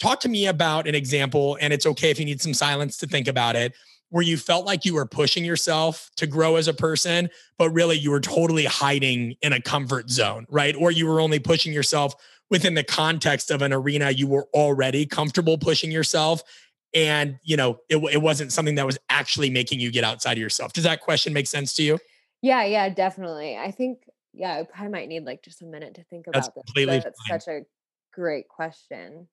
[0.00, 3.06] Talk to me about an example, and it's okay if you need some silence to
[3.06, 3.74] think about it
[4.10, 7.96] where you felt like you were pushing yourself to grow as a person, but really
[7.96, 10.74] you were totally hiding in a comfort zone, right?
[10.76, 12.14] Or you were only pushing yourself
[12.50, 16.42] within the context of an arena you were already comfortable pushing yourself.
[16.92, 20.38] And, you know, it, it wasn't something that was actually making you get outside of
[20.38, 20.72] yourself.
[20.72, 21.98] Does that question make sense to you?
[22.42, 23.56] Yeah, yeah, definitely.
[23.56, 23.98] I think,
[24.32, 26.64] yeah, I probably might need like just a minute to think about That's this.
[26.66, 27.40] Completely That's fine.
[27.40, 27.60] such a
[28.12, 29.28] great question.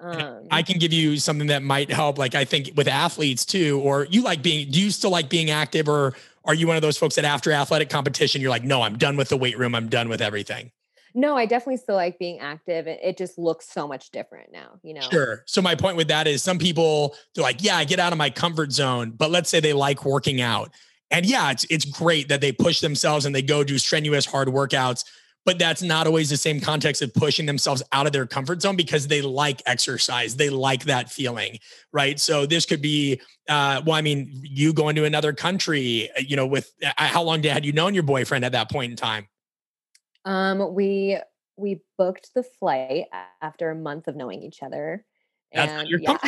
[0.00, 2.18] Um, I can give you something that might help.
[2.18, 5.50] Like I think with athletes too, or you like being, do you still like being
[5.50, 8.82] active or are you one of those folks that after athletic competition, you're like, no,
[8.82, 9.74] I'm done with the weight room.
[9.74, 10.72] I'm done with everything.
[11.14, 12.88] No, I definitely still like being active.
[12.88, 15.08] It just looks so much different now, you know?
[15.12, 15.44] Sure.
[15.46, 18.18] So my point with that is some people, they're like, yeah, I get out of
[18.18, 20.72] my comfort zone, but let's say they like working out.
[21.12, 24.48] And yeah, it's, it's great that they push themselves and they go do strenuous hard
[24.48, 25.04] workouts
[25.44, 28.76] but that's not always the same context of pushing themselves out of their comfort zone
[28.76, 30.36] because they like exercise.
[30.36, 31.58] They like that feeling
[31.94, 32.18] right?
[32.20, 36.36] So this could be uh, well i mean you going to another country uh, you
[36.36, 39.28] know with uh, how long had you known your boyfriend at that point in time?
[40.24, 41.18] Um we
[41.56, 43.06] we booked the flight
[43.40, 45.04] after a month of knowing each other
[45.52, 46.18] that's and yeah.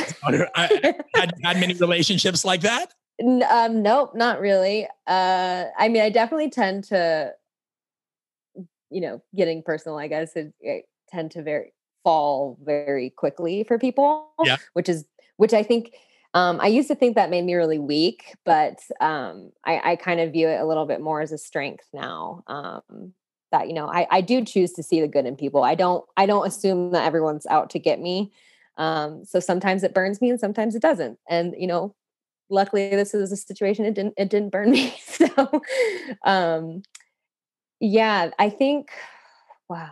[0.55, 2.93] I, had, had many relationships like that?
[3.21, 4.87] Um nope not really.
[5.07, 7.33] Uh i mean i definitely tend to
[8.91, 11.73] you know, getting personal, I guess, it, it tend to very
[12.05, 14.31] fall very quickly for people.
[14.45, 14.57] Yeah.
[14.75, 15.05] Which is
[15.37, 15.93] which I think
[16.35, 20.21] um, I used to think that made me really weak, but um, I, I, kind
[20.21, 22.43] of view it a little bit more as a strength now.
[22.47, 23.15] Um,
[23.53, 25.63] that you know, I, I do choose to see the good in people.
[25.63, 28.33] I don't I don't assume that everyone's out to get me.
[28.77, 31.19] Um, so sometimes it burns me and sometimes it doesn't.
[31.29, 31.95] And you know,
[32.51, 34.95] luckily this is a situation it didn't it didn't burn me.
[35.07, 35.63] so
[36.25, 36.83] um,
[37.81, 38.91] yeah, I think
[39.69, 39.91] wow.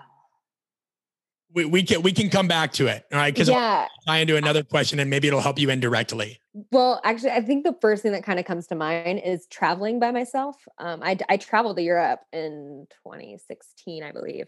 [1.54, 3.32] We, we can we can come back to it, all right?
[3.32, 6.40] Because yeah, tie into another question, and maybe it'll help you indirectly.
[6.72, 10.00] Well, actually, I think the first thing that kind of comes to mind is traveling
[10.00, 10.56] by myself.
[10.78, 14.46] Um, I I traveled to Europe in 2016, I believe,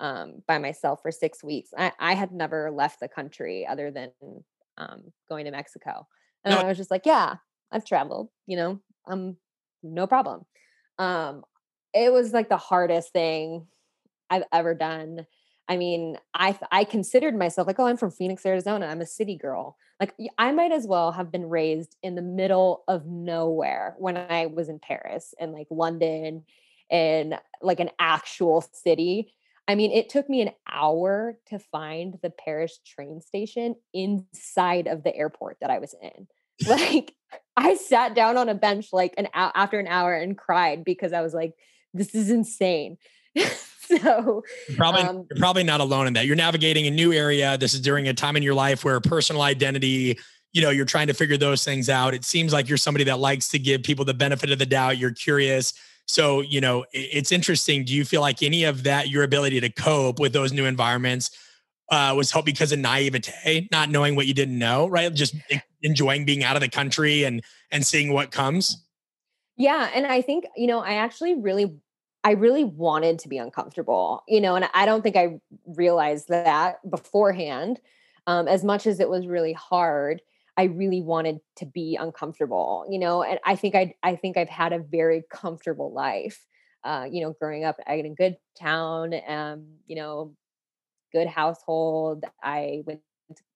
[0.00, 1.70] um, by myself for six weeks.
[1.78, 4.10] I I had never left the country other than
[4.78, 6.08] um, going to Mexico,
[6.44, 6.60] and no.
[6.60, 7.36] I was just like, yeah,
[7.70, 8.30] I've traveled.
[8.46, 9.36] You know, um,
[9.84, 10.44] no problem.
[10.98, 11.44] Um,
[11.94, 13.66] it was like the hardest thing
[14.30, 15.26] I've ever done.
[15.68, 18.86] I mean, I I considered myself like, oh, I'm from Phoenix, Arizona.
[18.86, 19.76] I'm a city girl.
[20.00, 24.46] Like I might as well have been raised in the middle of nowhere when I
[24.46, 26.44] was in Paris and like London
[26.90, 29.34] and like an actual city.
[29.66, 35.02] I mean, it took me an hour to find the Paris train station inside of
[35.02, 36.28] the airport that I was in.
[36.66, 37.14] Like
[37.56, 41.20] I sat down on a bench like an after an hour and cried because I
[41.20, 41.54] was like
[41.98, 42.96] this is insane.
[43.80, 44.42] so
[44.76, 46.26] probably um, you're probably not alone in that.
[46.26, 47.56] You're navigating a new area.
[47.58, 50.18] This is during a time in your life where personal identity,
[50.52, 52.14] you know, you're trying to figure those things out.
[52.14, 54.98] It seems like you're somebody that likes to give people the benefit of the doubt.
[54.98, 55.72] You're curious.
[56.06, 57.84] So, you know, it's interesting.
[57.84, 61.30] Do you feel like any of that, your ability to cope with those new environments,
[61.90, 65.12] uh, was helped because of naivete, not knowing what you didn't know, right?
[65.12, 65.34] Just
[65.82, 68.84] enjoying being out of the country and and seeing what comes.
[69.58, 69.90] Yeah.
[69.92, 71.74] And I think, you know, I actually really,
[72.28, 75.26] I really wanted to be uncomfortable, you know, and I don't think I
[75.66, 77.80] realized that beforehand.
[78.26, 80.20] Um, as much as it was really hard,
[80.56, 84.48] I really wanted to be uncomfortable, you know, and I think I, I think I've
[84.62, 86.38] had a very comfortable life.
[86.84, 90.34] uh, you know, growing up in a good town, um, you know,
[91.12, 92.24] good household.
[92.42, 93.00] I went,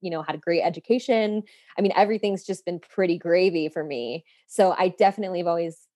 [0.01, 1.43] you know, had a great education.
[1.79, 4.25] I mean, everything's just been pretty gravy for me.
[4.49, 5.89] So I definitely have always,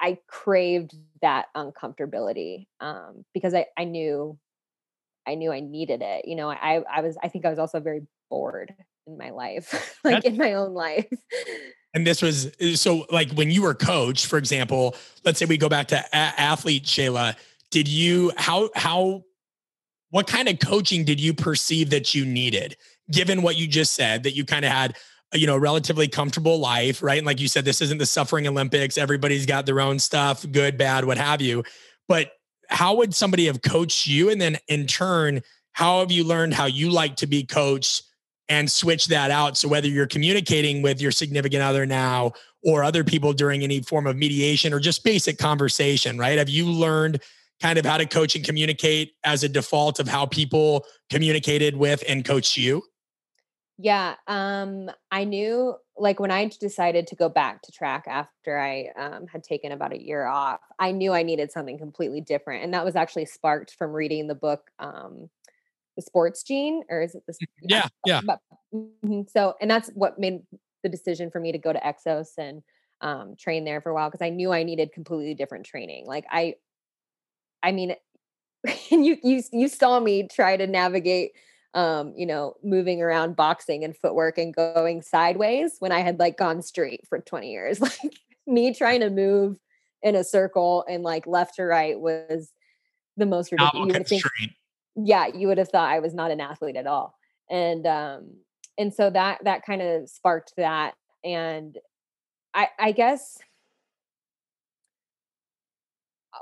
[0.00, 4.38] I craved that uncomfortability um, because I, I knew,
[5.26, 6.26] I knew I needed it.
[6.26, 8.74] You know, I, I was, I think I was also very bored
[9.06, 11.06] in my life, like That's- in my own life.
[11.94, 15.70] And this was so like when you were coach, for example, let's say we go
[15.70, 17.34] back to a- athlete Shaylah,
[17.70, 19.24] did you how how
[20.10, 22.76] what kind of coaching did you perceive that you needed
[23.10, 24.96] given what you just said that you kind of had
[25.34, 27.18] you know, relatively comfortable life, right?
[27.18, 28.96] And like you said, this isn't the suffering Olympics.
[28.96, 31.64] Everybody's got their own stuff, good, bad, what have you.
[32.08, 32.32] But
[32.68, 34.30] how would somebody have coached you?
[34.30, 38.02] And then in turn, how have you learned how you like to be coached
[38.48, 39.56] and switch that out.
[39.56, 44.06] So whether you're communicating with your significant other now or other people during any form
[44.06, 46.38] of mediation or just basic conversation, right?
[46.38, 47.20] Have you learned
[47.60, 52.02] kind of how to coach and communicate as a default of how people communicated with
[52.08, 52.82] and coached you?
[53.80, 58.88] Yeah, um, I knew like when I decided to go back to track after I
[58.98, 62.74] um, had taken about a year off, I knew I needed something completely different, and
[62.74, 65.30] that was actually sparked from reading the book um,
[65.98, 68.38] the sports gene or is it the yeah yeah, But,
[68.72, 70.42] mm-hmm, so and that's what made
[70.84, 72.62] the decision for me to go to Exos and
[73.00, 76.24] um, train there for a while because i knew i needed completely different training like
[76.30, 76.54] i
[77.62, 77.94] i mean
[78.90, 81.32] you you you saw me try to navigate
[81.74, 86.36] um you know moving around boxing and footwork and going sideways when i had like
[86.36, 87.98] gone straight for 20 years like
[88.46, 89.58] me trying to move
[90.02, 92.52] in a circle and like left to right was
[93.16, 93.94] the most ridiculous.
[93.96, 94.24] You think,
[94.96, 97.14] yeah, you would have thought I was not an athlete at all.
[97.50, 98.30] And um
[98.78, 101.76] and so that that kind of sparked that and
[102.54, 103.38] I I guess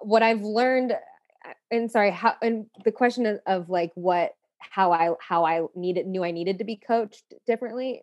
[0.02, 4.92] what I've learned uh, and sorry how and the question of, of like what how
[4.92, 8.02] I how I needed knew I needed to be coached differently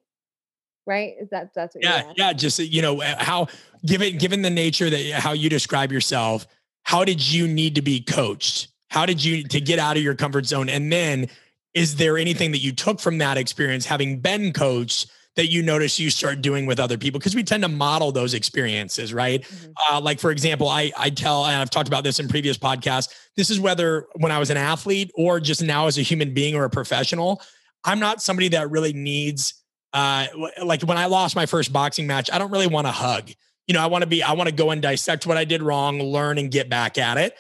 [0.86, 1.14] right?
[1.18, 3.48] Is that that's what yeah yeah just you know how
[3.86, 6.46] given given the nature that how you describe yourself
[6.84, 8.68] how did you need to be coached?
[8.90, 10.70] How did you to get out of your comfort zone?
[10.70, 11.30] And then
[11.74, 16.00] is there anything that you took from that experience having been coached that you notice
[16.00, 19.42] you start doing with other people because we tend to model those experiences right?
[19.42, 19.72] Mm-hmm.
[19.92, 23.10] uh, like for example i i tell and i've talked about this in previous podcasts
[23.36, 26.56] this is whether when i was an athlete or just now as a human being
[26.56, 27.42] or a professional
[27.84, 29.56] i'm not somebody that really needs
[29.94, 30.28] uh
[30.64, 33.30] like when i lost my first boxing match i don't really want to hug.
[33.68, 35.62] You know i want to be i want to go and dissect what i did
[35.62, 37.36] wrong learn and get back at it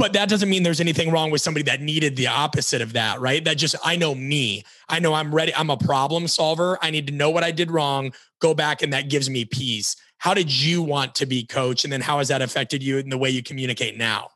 [0.00, 3.20] but that doesn't mean there's anything wrong with somebody that needed the opposite of that,
[3.20, 3.44] right?
[3.44, 4.64] That just, I know me.
[4.88, 5.54] I know I'm ready.
[5.54, 6.78] I'm a problem solver.
[6.80, 9.96] I need to know what I did wrong, go back, and that gives me peace.
[10.16, 11.84] How did you want to be coached?
[11.84, 14.30] And then how has that affected you in the way you communicate now?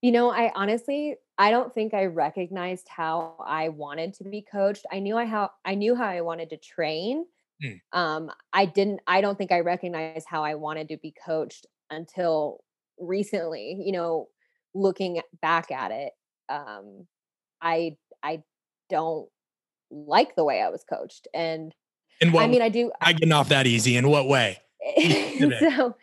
[0.00, 4.86] You know, I honestly, I don't think I recognized how I wanted to be coached.
[4.90, 7.26] I knew I how I knew how I wanted to train.
[7.62, 7.72] Hmm.
[7.92, 9.00] Um, I didn't.
[9.06, 12.64] I don't think I recognized how I wanted to be coached until
[12.98, 13.80] recently.
[13.84, 14.28] You know,
[14.74, 16.12] looking back at it,
[16.48, 17.06] um,
[17.60, 18.42] I I
[18.90, 19.28] don't
[19.90, 21.28] like the way I was coached.
[21.34, 21.74] And
[22.20, 22.92] in what, I mean, I do.
[23.00, 23.96] I get off that easy.
[23.96, 24.58] In what way?
[25.60, 25.96] so,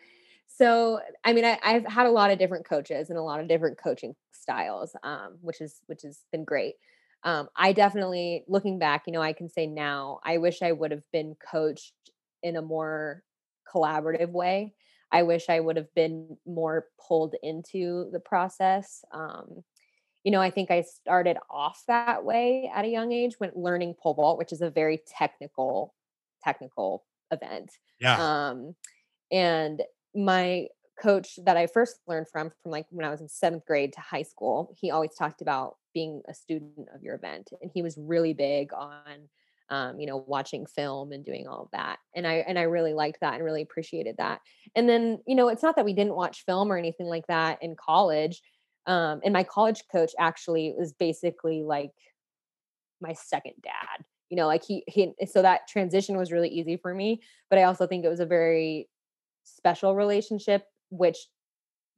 [0.48, 3.48] so I mean, I, have had a lot of different coaches and a lot of
[3.48, 6.74] different coaching styles, um, which is which has been great.
[7.22, 10.90] Um, I definitely, looking back, you know, I can say now, I wish I would
[10.90, 11.92] have been coached
[12.42, 13.22] in a more
[13.72, 14.72] collaborative way.
[15.12, 19.04] I wish I would have been more pulled into the process.
[19.12, 19.64] Um,
[20.24, 23.94] you know, I think I started off that way at a young age when learning
[24.00, 25.94] pole vault, which is a very technical,
[26.44, 27.70] technical event.
[28.00, 28.48] Yeah.
[28.50, 28.74] Um,
[29.32, 29.82] and
[30.14, 30.66] my
[31.00, 34.00] coach that I first learned from, from like when I was in seventh grade to
[34.00, 37.50] high school, he always talked about being a student of your event.
[37.62, 39.28] And he was really big on
[39.70, 41.98] um, you know, watching film and doing all of that.
[42.14, 44.40] And I and I really liked that and really appreciated that.
[44.74, 47.62] And then, you know, it's not that we didn't watch film or anything like that
[47.62, 48.42] in college.
[48.86, 51.92] Um, and my college coach actually was basically like
[53.00, 54.04] my second dad.
[54.28, 57.22] You know, like he he so that transition was really easy for me.
[57.48, 58.88] But I also think it was a very
[59.44, 61.16] special relationship, which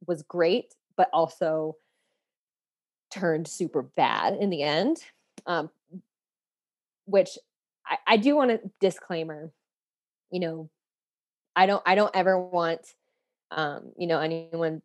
[0.05, 1.75] was great, but also
[3.09, 4.97] turned super bad in the end.
[5.45, 5.71] Um,
[7.05, 7.37] which
[7.87, 9.51] I, I do want a disclaimer.
[10.31, 10.69] You know,
[11.55, 12.81] I don't I don't ever want
[13.51, 14.81] um, you know, anyone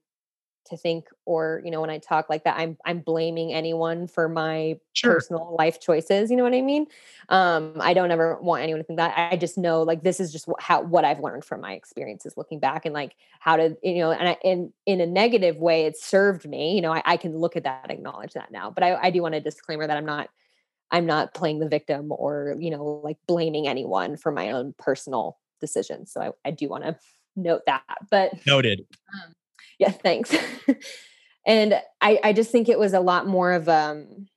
[0.66, 4.28] to think or you know when i talk like that i'm i'm blaming anyone for
[4.28, 5.18] my Sure.
[5.18, 6.86] personal life choices you know what i mean
[7.30, 10.30] um i don't ever want anyone to think that i just know like this is
[10.32, 13.76] just what, how what i've learned from my experiences looking back and like how to
[13.82, 17.02] you know and I, in in a negative way it served me you know i,
[17.04, 19.86] I can look at that acknowledge that now but i, I do want a disclaimer
[19.86, 20.28] that i'm not
[20.90, 25.38] i'm not playing the victim or you know like blaming anyone for my own personal
[25.60, 26.96] decisions so i, I do want to
[27.36, 28.86] note that but Noted.
[29.14, 29.32] um,
[29.78, 30.34] yeah thanks
[31.46, 34.28] and i i just think it was a lot more of um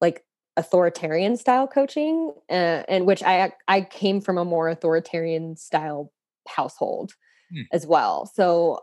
[0.00, 0.24] like
[0.58, 6.12] authoritarian style coaching uh, and which i i came from a more authoritarian style
[6.48, 7.12] household
[7.52, 7.60] Hmm.
[7.72, 8.80] as well so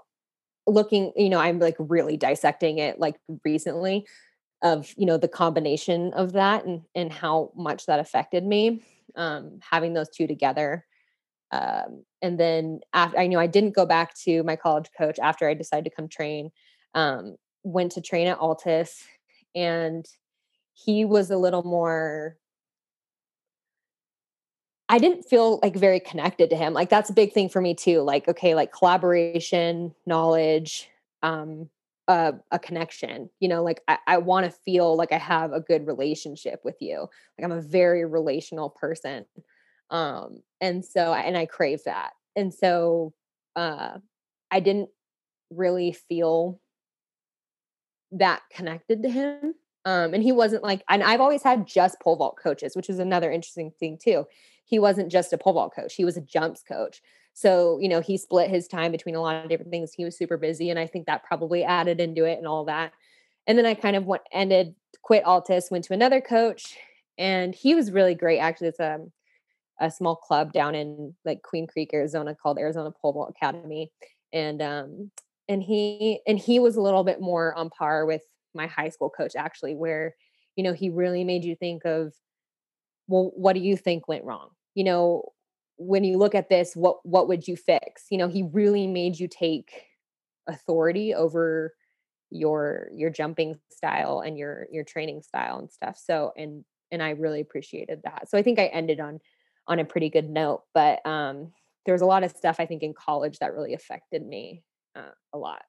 [0.68, 4.08] looking you know i'm like really dissecting it like recently
[4.64, 8.82] of you know the combination of that and and how much that affected me
[9.16, 10.86] um having those two together
[11.51, 15.47] um and then after i knew i didn't go back to my college coach after
[15.47, 16.49] i decided to come train
[16.95, 19.03] um went to train at Altis
[19.53, 20.05] and
[20.74, 22.38] he was a little more
[24.89, 26.74] I didn't feel like very connected to him.
[26.74, 28.01] Like that's a big thing for me too.
[28.01, 30.89] Like okay, like collaboration, knowledge,
[31.24, 31.70] um
[32.08, 33.30] uh, a connection.
[33.39, 36.78] You know, like I, I want to feel like I have a good relationship with
[36.82, 37.08] you.
[37.38, 39.26] Like I'm a very relational person.
[39.89, 42.12] Um and so and I crave that.
[42.36, 43.14] And so
[43.56, 43.97] uh
[44.51, 44.89] I didn't
[45.49, 46.60] really feel
[48.12, 49.56] that connected to him.
[49.86, 52.99] Um, and he wasn't like, and I've always had just pole vault coaches, which is
[52.99, 54.26] another interesting thing too.
[54.64, 57.01] He wasn't just a pole vault coach; he was a jumps coach.
[57.34, 59.94] So you know, he split his time between a lot of different things.
[59.94, 62.94] He was super busy, and I think that probably added into it and all that.
[63.48, 66.78] And then I kind of went ended, quit Altis, went to another coach,
[67.18, 68.40] and he was really great.
[68.40, 69.00] Actually, it's a
[69.82, 73.92] a small club down in like Queen Creek, Arizona, called Arizona Pole Vault Academy,
[74.32, 75.12] and um,
[75.48, 78.22] and he and he was a little bit more on par with
[78.54, 80.16] my high school coach actually where
[80.56, 82.14] you know he really made you think of
[83.08, 85.24] well what do you think went wrong you know
[85.86, 88.06] when you look at this what what would you fix?
[88.10, 89.86] You know he really made you take
[90.48, 91.74] authority over
[92.30, 97.12] your your jumping style and your your training style and stuff so and and i
[97.12, 98.28] really appreciated that.
[98.30, 99.20] So i think i ended on
[99.68, 101.54] on a pretty good note but um
[101.86, 104.64] there was a lot of stuff i think in college that really affected me
[104.96, 105.62] uh, a lot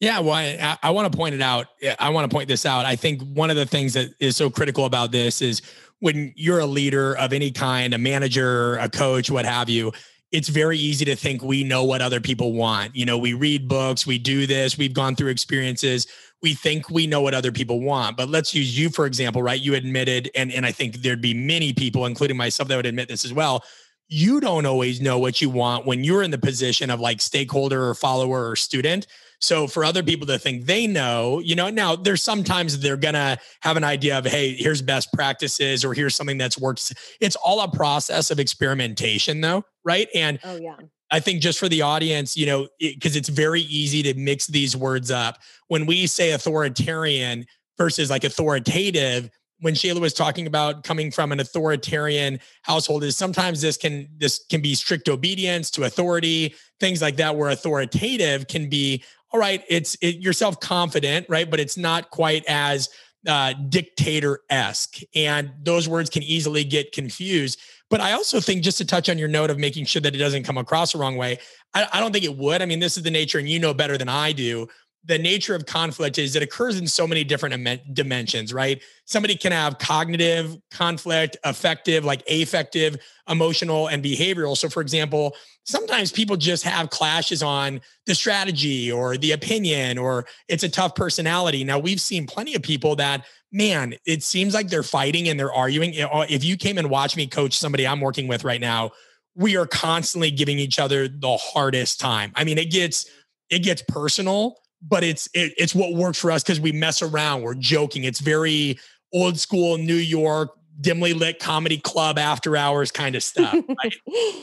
[0.00, 1.66] Yeah, well, I, I want to point it out.
[1.98, 2.86] I want to point this out.
[2.86, 5.60] I think one of the things that is so critical about this is
[5.98, 9.92] when you're a leader of any kind, a manager, a coach, what have you,
[10.30, 12.94] it's very easy to think we know what other people want.
[12.94, 16.06] You know, we read books, we do this, we've gone through experiences.
[16.42, 18.16] We think we know what other people want.
[18.16, 19.60] But let's use you, for example, right?
[19.60, 23.08] You admitted, and, and I think there'd be many people, including myself, that would admit
[23.08, 23.64] this as well.
[24.06, 27.88] You don't always know what you want when you're in the position of like stakeholder
[27.88, 29.08] or follower or student.
[29.40, 33.38] So for other people to think they know, you know, now there's sometimes they're gonna
[33.60, 36.92] have an idea of, hey, here's best practices or here's something that's worked.
[37.20, 40.08] It's all a process of experimentation, though, right?
[40.14, 40.76] And oh yeah
[41.10, 44.46] I think just for the audience, you know, because it, it's very easy to mix
[44.46, 45.38] these words up.
[45.68, 47.46] When we say authoritarian
[47.78, 49.30] versus like authoritative,
[49.60, 54.44] when Shaylah was talking about coming from an authoritarian household, is sometimes this can this
[54.50, 59.02] can be strict obedience to authority, things like that, where authoritative can be
[59.32, 59.62] all right.
[59.68, 61.50] It's it, you're self confident, right?
[61.50, 62.88] But it's not quite as
[63.26, 67.60] uh, dictator esque, and those words can easily get confused.
[67.90, 70.18] But I also think just to touch on your note of making sure that it
[70.18, 71.38] doesn't come across the wrong way,
[71.74, 72.62] I, I don't think it would.
[72.62, 74.68] I mean, this is the nature, and you know better than I do.
[75.04, 78.82] The nature of conflict is it occurs in so many different dimensions, right?
[79.06, 82.96] Somebody can have cognitive conflict, affective, like affective,
[83.28, 84.56] emotional, and behavioral.
[84.56, 85.34] So, for example,
[85.64, 90.94] sometimes people just have clashes on the strategy or the opinion, or it's a tough
[90.94, 91.64] personality.
[91.64, 95.52] Now, we've seen plenty of people that man, it seems like they're fighting and they're
[95.52, 95.92] arguing.
[95.94, 98.90] If you came and watched me coach somebody I'm working with right now,
[99.34, 102.32] we are constantly giving each other the hardest time.
[102.34, 103.06] I mean, it gets
[103.48, 107.42] it gets personal, but it's it, it's what works for us because we mess around,
[107.42, 108.04] we're joking.
[108.04, 108.78] It's very
[109.12, 113.52] old school New York dimly lit comedy club after hours kind of stuff.
[113.52, 113.94] Right?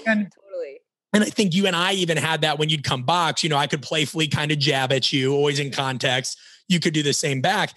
[0.06, 0.80] and, totally.
[1.14, 3.42] And I think you and I even had that when you'd come box.
[3.42, 6.38] You know, I could playfully kind of jab at you, always in context.
[6.68, 7.74] You could do the same back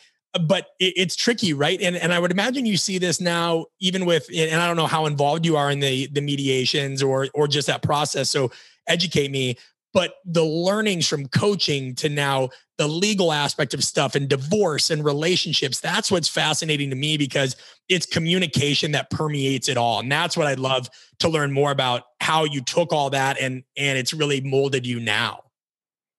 [0.47, 1.81] but it, it's tricky, right?
[1.81, 4.87] And and I would imagine you see this now, even with, and I don't know
[4.87, 8.31] how involved you are in the the mediations or or just that process.
[8.31, 8.51] So
[8.87, 9.57] educate me.
[9.95, 15.05] But the learnings from coaching to now the legal aspect of stuff and divorce and
[15.05, 17.57] relationships, that's what's fascinating to me because
[17.89, 20.01] it's communication that permeates it all.
[20.01, 20.89] And that's what I'd love
[21.21, 25.01] to learn more about how you took all that and and it's really molded you
[25.01, 25.45] now.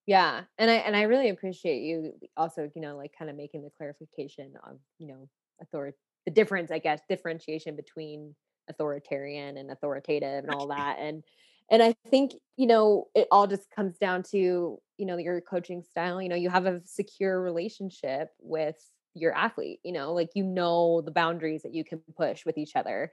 [0.07, 0.41] Yeah.
[0.57, 3.69] And I and I really appreciate you also, you know, like kind of making the
[3.77, 5.29] clarification of, you know,
[5.61, 5.95] authority
[6.25, 8.35] the difference, I guess, differentiation between
[8.69, 10.97] authoritarian and authoritative and all that.
[10.99, 11.23] And
[11.71, 15.83] and I think, you know, it all just comes down to, you know, your coaching
[15.83, 16.21] style.
[16.21, 18.75] You know, you have a secure relationship with
[19.13, 22.75] your athlete, you know, like you know the boundaries that you can push with each
[22.75, 23.11] other.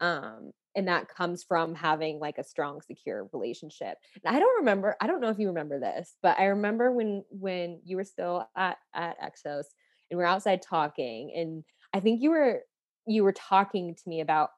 [0.00, 4.94] Um, and that comes from having like a strong secure relationship and i don't remember
[5.00, 8.48] i don't know if you remember this but i remember when when you were still
[8.56, 9.64] at at Exos
[10.10, 12.60] and we are outside talking and i think you were
[13.06, 14.50] you were talking to me about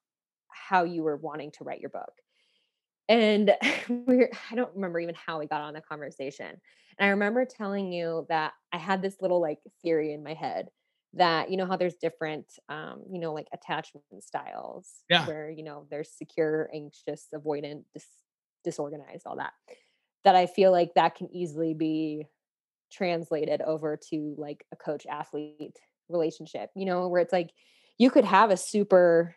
[0.48, 2.12] how you were wanting to write your book
[3.10, 3.52] and
[4.06, 7.92] we i don't remember even how we got on the conversation and i remember telling
[7.92, 10.68] you that i had this little like theory in my head
[11.12, 15.26] that you know how there's different um you know like attachment styles yeah.
[15.26, 18.06] where you know there's secure anxious avoidant dis-
[18.64, 19.52] disorganized all that
[20.24, 22.24] that i feel like that can easily be
[22.92, 25.76] translated over to like a coach athlete
[26.08, 27.50] relationship you know where it's like
[27.98, 29.34] you could have a super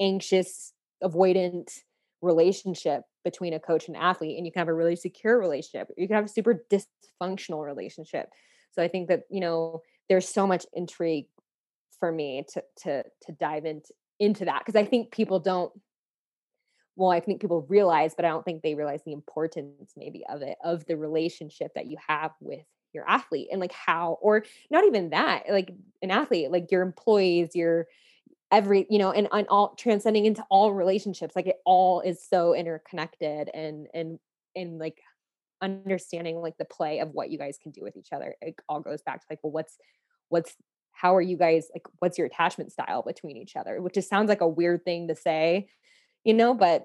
[0.00, 0.72] anxious
[1.02, 1.70] avoidant
[2.24, 5.88] relationship between a coach and athlete and you can have a really secure relationship.
[5.96, 8.28] You can have a super dysfunctional relationship.
[8.72, 11.26] So i think that you know there's so much intrigue
[11.98, 15.72] for me to to to dive into into that because I think people don't
[16.96, 20.42] well I think people realize but I don't think they realize the importance maybe of
[20.42, 24.84] it of the relationship that you have with your athlete and like how or not
[24.84, 25.72] even that like
[26.02, 27.86] an athlete like your employees your
[28.54, 32.54] every you know and, on all transcending into all relationships like it all is so
[32.54, 34.18] interconnected and and
[34.54, 35.00] and like
[35.60, 38.80] understanding like the play of what you guys can do with each other it all
[38.80, 39.76] goes back to like well what's
[40.28, 40.54] what's
[40.94, 43.82] how are you guys like what's your attachment style between each other?
[43.82, 45.68] Which just sounds like a weird thing to say
[46.22, 46.84] you know but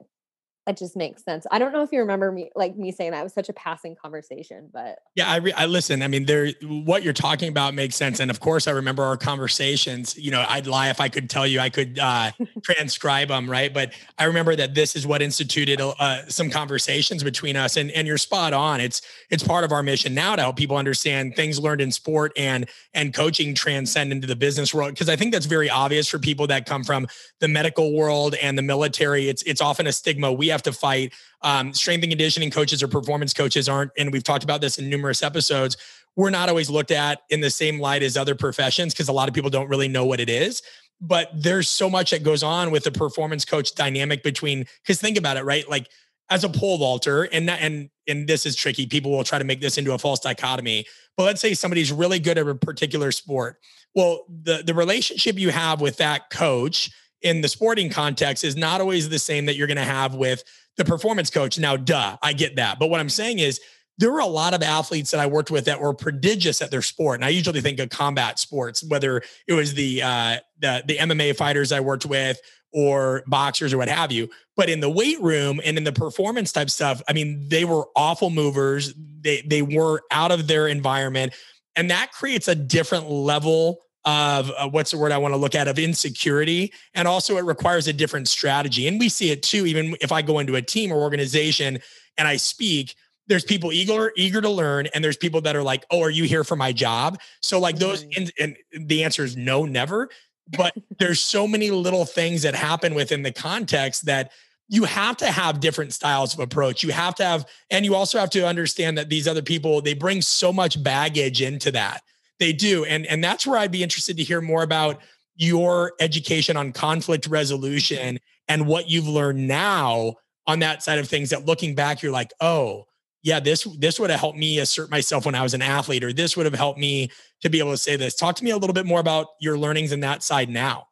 [0.69, 1.47] it just makes sense.
[1.49, 3.53] I don't know if you remember me like me saying that it was such a
[3.53, 6.03] passing conversation, but yeah, I, re- I listen.
[6.03, 9.17] I mean, there what you're talking about makes sense, and of course, I remember our
[9.17, 10.15] conversations.
[10.15, 12.31] You know, I'd lie if I could tell you I could uh,
[12.63, 13.73] transcribe them, right?
[13.73, 18.07] But I remember that this is what instituted uh, some conversations between us, and and
[18.07, 18.79] you're spot on.
[18.79, 19.01] It's
[19.31, 22.69] it's part of our mission now to help people understand things learned in sport and
[22.93, 26.45] and coaching transcend into the business world because I think that's very obvious for people
[26.47, 27.07] that come from
[27.39, 29.29] the medical world and the military.
[29.29, 31.13] It's it's often a stigma we have have to fight.
[31.41, 34.89] Um, strength and conditioning coaches or performance coaches aren't, and we've talked about this in
[34.89, 35.77] numerous episodes.
[36.15, 39.29] We're not always looked at in the same light as other professions because a lot
[39.29, 40.61] of people don't really know what it is.
[41.01, 44.65] But there's so much that goes on with the performance coach dynamic between.
[44.83, 45.67] Because think about it, right?
[45.69, 45.87] Like
[46.29, 48.85] as a pole vaulter, and and and this is tricky.
[48.85, 50.85] People will try to make this into a false dichotomy.
[51.15, 53.57] But let's say somebody's really good at a particular sport.
[53.95, 56.91] Well, the the relationship you have with that coach
[57.21, 60.43] in the sporting context is not always the same that you're going to have with
[60.77, 61.59] the performance coach.
[61.59, 62.79] Now, duh, I get that.
[62.79, 63.59] But what I'm saying is,
[63.97, 66.81] there were a lot of athletes that I worked with that were prodigious at their
[66.81, 70.97] sport, and I usually think of combat sports, whether it was the uh, the, the
[70.97, 72.39] MMA fighters I worked with
[72.71, 74.29] or boxers or what have you.
[74.55, 77.87] But in the weight room and in the performance type stuff, I mean, they were
[77.93, 78.93] awful movers.
[79.21, 81.33] They they were out of their environment,
[81.75, 85.55] and that creates a different level of uh, what's the word I want to look
[85.55, 86.73] at of insecurity.
[86.93, 88.87] And also, it requires a different strategy.
[88.87, 91.79] And we see it too, even if I go into a team or organization
[92.17, 92.95] and I speak.
[93.27, 96.23] There's people eager eager to learn, and there's people that are like, "Oh, are you
[96.23, 100.09] here for my job?" So, like those, and, and the answer is no, never.
[100.57, 104.31] But there's so many little things that happen within the context that
[104.67, 106.81] you have to have different styles of approach.
[106.81, 109.93] You have to have, and you also have to understand that these other people they
[109.93, 112.01] bring so much baggage into that
[112.39, 112.85] they do.
[112.85, 114.99] And, and that's where I'd be interested to hear more about
[115.35, 120.15] your education on conflict resolution and what you've learned now
[120.47, 122.85] on that side of things that looking back, you're like, oh,
[123.21, 126.13] yeah, this this would have helped me assert myself when I was an athlete, or
[126.13, 127.09] this would have helped me
[127.41, 128.15] to be able to say this.
[128.15, 130.87] Talk to me a little bit more about your learnings in that side now.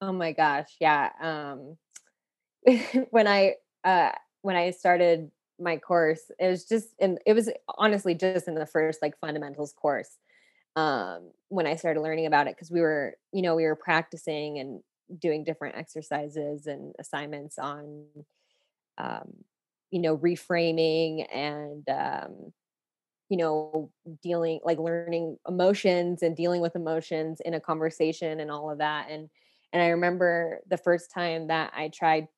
[0.00, 1.10] Oh my gosh, yeah.
[1.20, 1.76] Um,
[3.10, 8.14] when I uh, when I started my course, it was just, and it was honestly
[8.14, 10.16] just in the first like fundamentals course
[10.76, 14.58] um, when I started learning about it because we were, you know, we were practicing
[14.58, 14.82] and
[15.18, 18.04] doing different exercises and assignments on,
[18.98, 19.32] um,
[19.90, 22.52] you know, reframing and, um,
[23.28, 23.90] you know,
[24.22, 29.08] dealing like learning emotions and dealing with emotions in a conversation and all of that.
[29.10, 29.28] And
[29.72, 32.28] and I remember the first time that I tried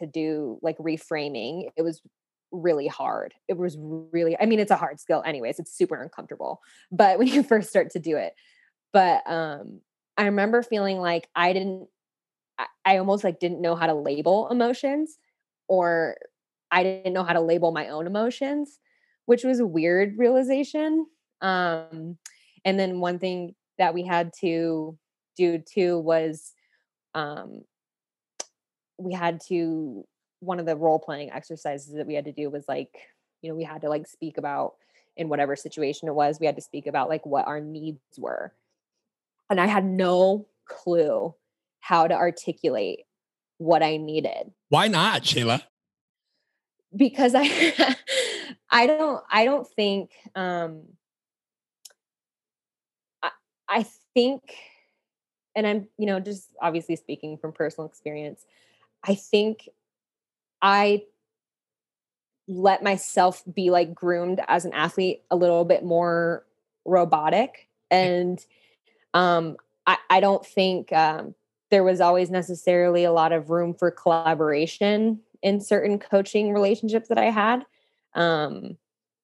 [0.00, 2.00] to do like reframing, it was
[2.62, 3.34] really hard.
[3.48, 5.58] It was really, I mean, it's a hard skill, anyways.
[5.58, 8.34] It's super uncomfortable, but when you first start to do it,
[8.92, 9.80] but um,
[10.16, 11.88] I remember feeling like I didn't,
[12.58, 15.18] I, I almost like didn't know how to label emotions,
[15.68, 16.16] or
[16.70, 18.78] I didn't know how to label my own emotions,
[19.26, 21.06] which was a weird realization.
[21.40, 22.18] Um,
[22.64, 24.98] and then one thing that we had to
[25.36, 26.52] do too was
[27.14, 27.62] um,
[28.98, 30.06] we had to
[30.46, 32.96] one of the role playing exercises that we had to do was like
[33.42, 34.74] you know we had to like speak about
[35.16, 38.52] in whatever situation it was we had to speak about like what our needs were.
[39.50, 41.34] And i had no clue
[41.80, 43.00] how to articulate
[43.58, 44.52] what i needed.
[44.68, 45.62] Why not shaylah?
[46.94, 47.96] Because i
[48.70, 50.82] i don't i don't think um
[53.22, 53.30] I,
[53.68, 54.42] I think
[55.54, 58.44] and i'm you know just obviously speaking from personal experience
[59.04, 59.68] i think
[60.62, 61.02] i
[62.48, 66.44] let myself be like groomed as an athlete a little bit more
[66.84, 68.44] robotic and
[69.14, 71.34] um i, I don't think um,
[71.70, 77.18] there was always necessarily a lot of room for collaboration in certain coaching relationships that
[77.18, 77.64] i had
[78.14, 78.76] um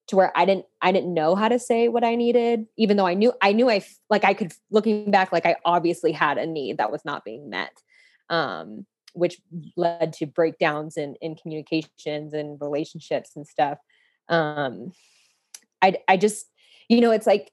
[0.07, 3.07] to where i didn't i didn't know how to say what i needed even though
[3.07, 6.45] i knew i knew i like i could looking back like i obviously had a
[6.45, 7.81] need that was not being met
[8.29, 9.39] um which
[9.75, 13.77] led to breakdowns in in communications and relationships and stuff
[14.29, 14.91] um
[15.81, 16.47] i i just
[16.89, 17.51] you know it's like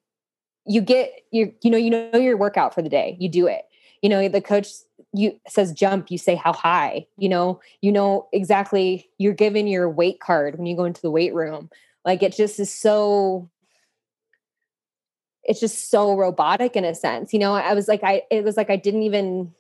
[0.67, 3.63] you get your you know you know your workout for the day you do it.
[4.03, 4.69] You know the coach
[5.13, 9.91] you says jump you say how high you know you know exactly you're given your
[9.91, 11.71] weight card when you go into the weight room.
[12.05, 13.51] Like it just is so
[15.43, 18.57] it's just so robotic in a sense you know i was like i it was
[18.57, 19.53] like i didn't even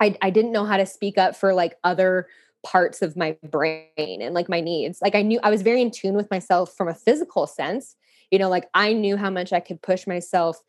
[0.00, 2.28] I, I didn't know how to speak up for like other
[2.64, 5.00] parts of my brain and like my needs.
[5.02, 7.96] Like I knew I was very in tune with myself from a physical sense.
[8.30, 10.60] You know, like I knew how much I could push myself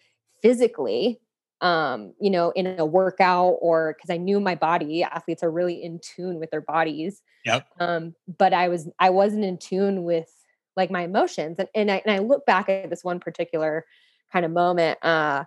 [0.41, 1.19] physically
[1.61, 5.03] um, you know, in a workout or because I knew my body.
[5.03, 7.21] Athletes are really in tune with their bodies.
[7.45, 7.67] Yep.
[7.79, 10.31] Um, but I was I wasn't in tune with
[10.77, 11.59] like my emotions.
[11.59, 13.85] And and I and I look back at this one particular
[14.31, 15.43] kind of moment uh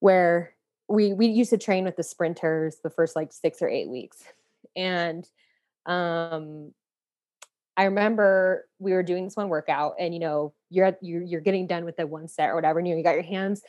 [0.00, 0.54] where
[0.88, 4.22] we we used to train with the sprinters the first like six or eight weeks.
[4.74, 5.28] And
[5.86, 6.72] um
[7.76, 11.40] i remember we were doing this one workout and you know you're at, you're, you're
[11.40, 13.62] getting done with the one set or whatever and you, know, you got your hands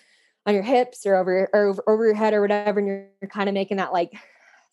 [0.47, 3.29] on your hips or over or over, over your head or whatever and you're, you're
[3.29, 4.11] kind of making that like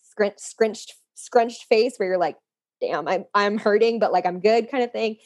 [0.03, 2.36] scrunched scrunched scrunched face where you're like
[2.80, 5.16] damn i'm i'm hurting but like i'm good kind of thing.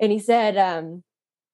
[0.00, 1.02] And he said um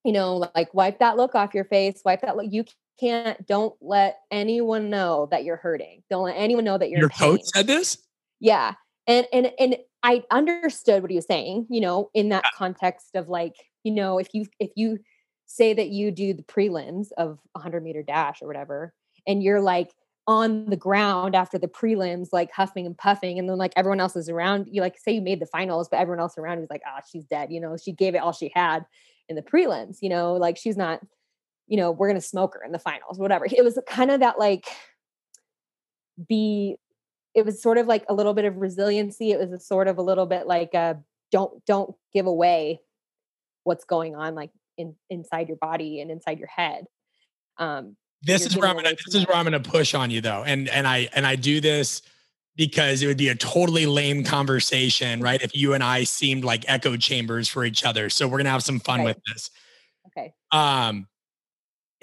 [0.05, 2.64] you know like wipe that look off your face wipe that look you
[2.99, 6.03] can't don't let anyone know that you're hurting.
[6.11, 7.99] Don't let anyone know that you're your coach said this?
[8.40, 8.74] Yeah
[9.07, 13.28] and and and i understood what he was saying you know in that context of
[13.28, 14.99] like you know if you if you
[15.47, 18.95] say that you do the prelims of 100 meter dash or whatever
[19.26, 19.92] and you're like
[20.26, 24.16] on the ground after the prelims like huffing and puffing and then like everyone else
[24.16, 26.82] is around you like say you made the finals but everyone else around is like
[26.86, 28.86] ah oh, she's dead you know she gave it all she had
[29.28, 31.01] in the prelims you know like she's not
[31.66, 33.46] you know, we're going to smoke her in the finals, whatever.
[33.46, 34.66] It was kind of that like
[36.28, 36.76] be
[37.34, 39.32] it was sort of like a little bit of resiliency.
[39.32, 40.98] It was a sort of a little bit like a
[41.32, 42.80] don't don't give away
[43.64, 46.84] what's going on like in inside your body and inside your head.
[47.58, 50.44] Um this is where I'm gonna this is where I'm gonna push on you though.
[50.44, 52.02] And and I and I do this
[52.56, 55.42] because it would be a totally lame conversation, right?
[55.42, 58.10] If you and I seemed like echo chambers for each other.
[58.10, 59.06] So we're gonna have some fun okay.
[59.06, 59.50] with this.
[60.08, 60.32] Okay.
[60.52, 61.08] Um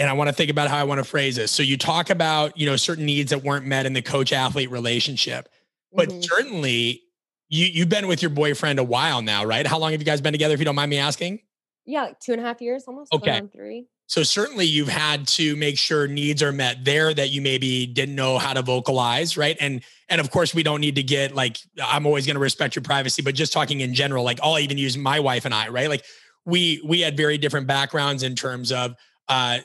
[0.02, 1.52] and I want to think about how I want to phrase this.
[1.52, 4.72] So you talk about, you know, certain needs that weren't met in the coach athlete
[4.72, 5.48] relationship,
[5.94, 6.22] but mm-hmm.
[6.22, 7.04] certainly
[7.50, 9.66] you you've been with your boyfriend a while now, right?
[9.68, 11.42] How long have you guys been together, if you don't mind me asking?
[11.86, 13.14] Yeah, like two and a half years almost.
[13.14, 13.42] Okay.
[13.54, 13.86] Three.
[14.08, 18.16] So certainly you've had to make sure needs are met there that you maybe didn't
[18.16, 19.56] know how to vocalize, right?
[19.60, 22.76] And and of course we don't need to get like I'm always going to respect
[22.76, 25.70] your privacy, but just talking in general, like I'll even use my wife and I,
[25.70, 25.90] right?
[25.90, 26.06] Like
[26.44, 28.96] we we had very different backgrounds in terms of
[29.32, 29.60] uh,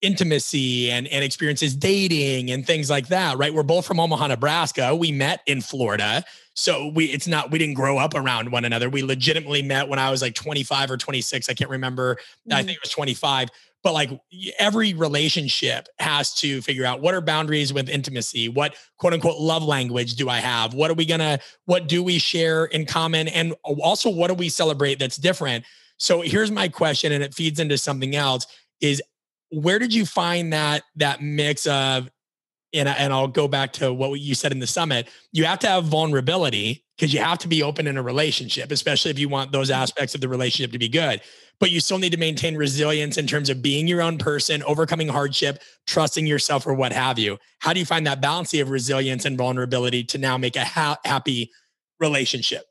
[0.00, 3.54] intimacy and, and experiences dating and things like that, right?
[3.54, 4.96] We're both from Omaha, Nebraska.
[4.96, 6.24] We met in Florida.
[6.54, 8.90] So we it's not we didn't grow up around one another.
[8.90, 11.48] We legitimately met when I was like 25 or 26.
[11.48, 12.16] I can't remember.
[12.16, 12.52] Mm-hmm.
[12.52, 13.48] I think it was 25.
[13.84, 14.10] But like
[14.58, 18.48] every relationship has to figure out what are boundaries with intimacy?
[18.48, 20.74] What quote unquote love language do I have?
[20.74, 23.28] What are we gonna, what do we share in common?
[23.28, 25.64] And also what do we celebrate that's different?
[25.96, 28.46] So here's my question, and it feeds into something else
[28.82, 29.00] is
[29.52, 32.10] where did you find that that mix of
[32.74, 35.08] and, and I'll go back to what you said in the summit.
[35.32, 39.10] You have to have vulnerability because you have to be open in a relationship, especially
[39.10, 39.82] if you want those mm-hmm.
[39.82, 41.20] aspects of the relationship to be good.
[41.60, 45.08] But you still need to maintain resilience in terms of being your own person, overcoming
[45.08, 47.38] hardship, trusting yourself, or what have you.
[47.58, 50.98] How do you find that balance of resilience and vulnerability to now make a ha-
[51.04, 51.50] happy
[52.00, 52.64] relationship?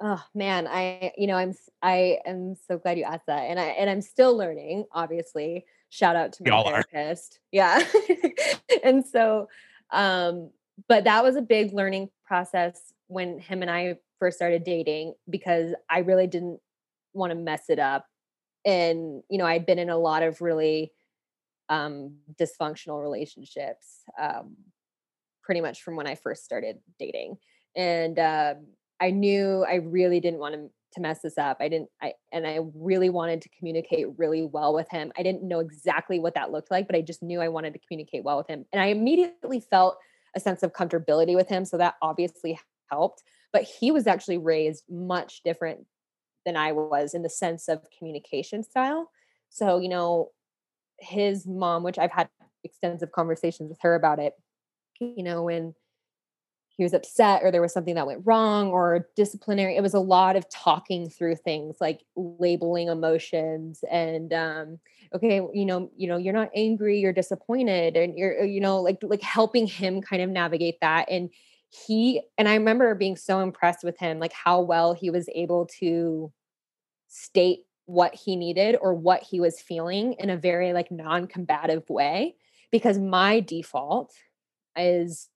[0.00, 3.64] Oh man, I you know I'm I am so glad you asked that, and I
[3.64, 4.86] and I'm still learning.
[4.92, 7.34] Obviously, shout out to my therapist.
[7.34, 7.38] Are.
[7.52, 7.84] Yeah,
[8.84, 9.48] and so,
[9.90, 10.50] um,
[10.88, 15.74] but that was a big learning process when him and I first started dating because
[15.88, 16.60] I really didn't
[17.14, 18.06] want to mess it up,
[18.64, 20.92] and you know I'd been in a lot of really
[21.68, 24.56] um, dysfunctional relationships, um,
[25.42, 27.38] pretty much from when I first started dating,
[27.76, 28.18] and.
[28.18, 28.54] Uh,
[29.00, 31.58] I knew I really didn't want to to mess this up.
[31.60, 35.12] I didn't I and I really wanted to communicate really well with him.
[35.18, 37.80] I didn't know exactly what that looked like, but I just knew I wanted to
[37.86, 38.64] communicate well with him.
[38.72, 39.98] And I immediately felt
[40.34, 42.58] a sense of comfortability with him, so that obviously
[42.90, 43.22] helped.
[43.52, 45.86] But he was actually raised much different
[46.44, 49.10] than I was in the sense of communication style.
[49.50, 50.30] So, you know,
[51.00, 52.28] his mom, which I've had
[52.64, 54.34] extensive conversations with her about it,
[55.00, 55.74] you know, when
[56.78, 60.00] he was upset or there was something that went wrong or disciplinary it was a
[60.00, 64.78] lot of talking through things like labeling emotions and um
[65.14, 68.80] okay you know you know you're not angry you're disappointed and you're uh, you know
[68.80, 71.28] like like helping him kind of navigate that and
[71.68, 75.66] he and i remember being so impressed with him like how well he was able
[75.66, 76.32] to
[77.08, 82.36] state what he needed or what he was feeling in a very like non-combative way
[82.70, 84.12] because my default
[84.76, 85.28] is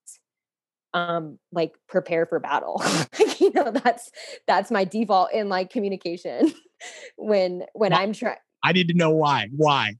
[0.93, 2.81] um like prepare for battle.
[3.39, 4.09] You know that's
[4.47, 6.53] that's my default in like communication
[7.17, 8.01] when when why?
[8.01, 9.95] i'm trying i need to know why why?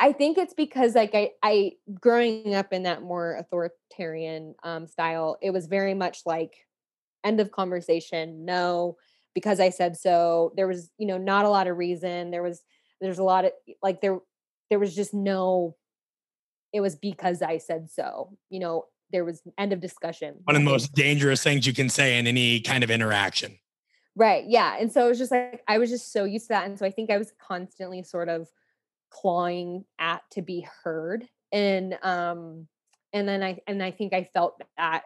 [0.00, 5.36] I think it's because like i i growing up in that more authoritarian um style
[5.40, 6.52] it was very much like
[7.22, 8.96] end of conversation no
[9.34, 10.52] because i said so.
[10.56, 12.30] There was you know not a lot of reason.
[12.30, 12.62] There was
[13.00, 13.52] there's a lot of
[13.82, 14.18] like there
[14.70, 15.76] there was just no
[16.72, 20.36] it was because i said so you know there was end of discussion.
[20.44, 23.58] One of the most dangerous things you can say in any kind of interaction.
[24.16, 24.44] Right.
[24.46, 24.76] Yeah.
[24.78, 26.66] And so it was just like I was just so used to that.
[26.66, 28.48] And so I think I was constantly sort of
[29.10, 31.28] clawing at to be heard.
[31.52, 32.68] And um
[33.12, 35.02] and then I and I think I felt that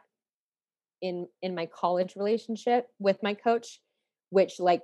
[1.00, 3.80] in in my college relationship with my coach,
[4.30, 4.82] which like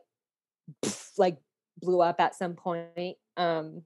[1.18, 1.38] like
[1.80, 3.82] blew up at some point um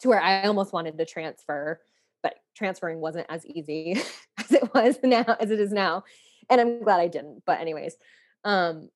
[0.00, 1.80] to where I almost wanted to transfer
[2.54, 3.92] transferring wasn't as easy
[4.38, 6.04] as it was now as it is now
[6.50, 7.96] and i'm glad i didn't but anyways
[8.44, 8.88] um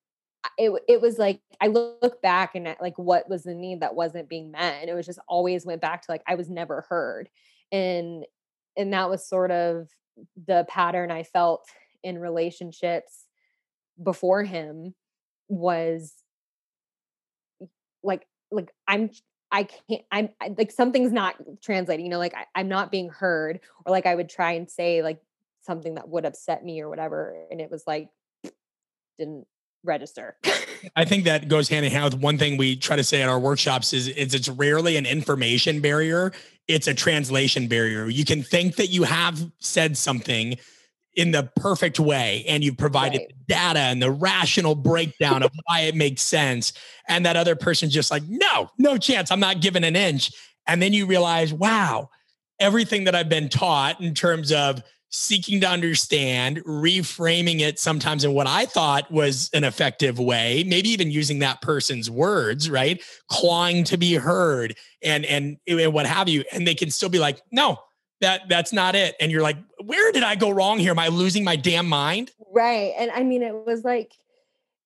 [0.57, 4.29] it, it was like i look back and like what was the need that wasn't
[4.29, 7.29] being met and it was just always went back to like i was never heard
[7.71, 8.25] and
[8.77, 9.89] and that was sort of
[10.45, 11.67] the pattern i felt
[12.03, 13.25] in relationships
[14.01, 14.93] before him
[15.49, 16.13] was
[18.03, 19.09] like like i'm
[19.51, 23.09] I can't, I'm I, like, something's not translating, you know, like I, I'm not being
[23.09, 25.21] heard, or like I would try and say like
[25.61, 27.35] something that would upset me or whatever.
[27.51, 28.09] And it was like,
[29.17, 29.47] didn't
[29.83, 30.37] register.
[30.95, 33.29] I think that goes hand in hand with one thing we try to say at
[33.29, 36.31] our workshops is, is it's rarely an information barrier.
[36.67, 38.07] It's a translation barrier.
[38.07, 40.57] You can think that you have said something
[41.17, 43.27] in the perfect way and you've provided right.
[43.29, 46.73] the data and the rational breakdown of why it makes sense
[47.09, 50.31] and that other person's just like no no chance i'm not giving an inch
[50.67, 52.07] and then you realize wow
[52.59, 58.33] everything that i've been taught in terms of seeking to understand reframing it sometimes in
[58.33, 63.83] what i thought was an effective way maybe even using that person's words right clawing
[63.83, 67.41] to be heard and and, and what have you and they can still be like
[67.51, 67.79] no
[68.21, 69.15] that that's not it.
[69.19, 70.91] And you're like where did i go wrong here?
[70.91, 72.31] Am i losing my damn mind?
[72.51, 72.93] Right.
[72.97, 74.13] And i mean it was like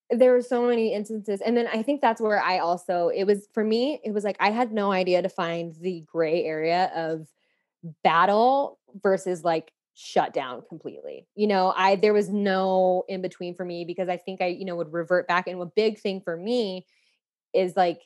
[0.09, 1.41] there were so many instances.
[1.41, 4.37] And then i think that's where i also it was for me it was like
[4.39, 7.27] i had no idea to find the gray area of
[8.03, 11.27] battle versus like shut down completely.
[11.35, 14.65] You know i there was no in between for me because i think i you
[14.65, 15.47] know would revert back.
[15.47, 16.85] And a big thing for me
[17.53, 18.01] is like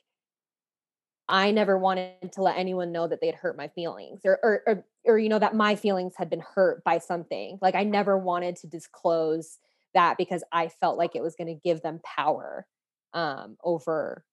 [1.28, 4.62] I never wanted to let anyone know that they had hurt my feelings or, or,
[4.68, 7.58] or, or, you know, that my feelings had been hurt by something.
[7.62, 9.58] Like I never wanted to disclose
[9.96, 12.68] that because I felt like it was going to give them power
[13.14, 14.24] um, over,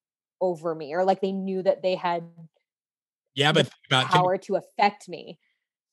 [0.40, 2.24] over me or like they knew that they had
[3.34, 5.38] yeah, but about, power think, to affect me.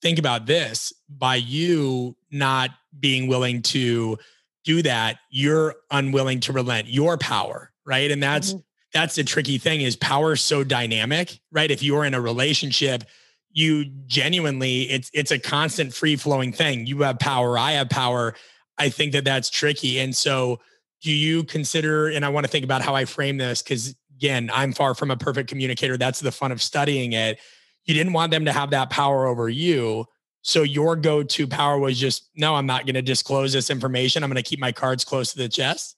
[0.02, 4.18] Think about this by you not being willing to
[4.66, 7.72] do that, you're unwilling to relent your power.
[7.86, 8.12] Right.
[8.12, 8.60] And that's, mm-hmm
[8.94, 11.70] that's the tricky thing is power so dynamic, right?
[11.70, 13.04] If you're in a relationship,
[13.52, 16.86] you genuinely it's it's a constant free flowing thing.
[16.86, 18.36] You have power, I have power.
[18.78, 20.00] I think that that's tricky.
[20.00, 20.60] And so
[21.02, 24.50] do you consider and I want to think about how I frame this cuz again,
[24.54, 25.98] I'm far from a perfect communicator.
[25.98, 27.40] That's the fun of studying it.
[27.86, 30.06] You didn't want them to have that power over you.
[30.42, 34.24] So your go-to power was just no, I'm not going to disclose this information.
[34.24, 35.96] I'm going to keep my cards close to the chest.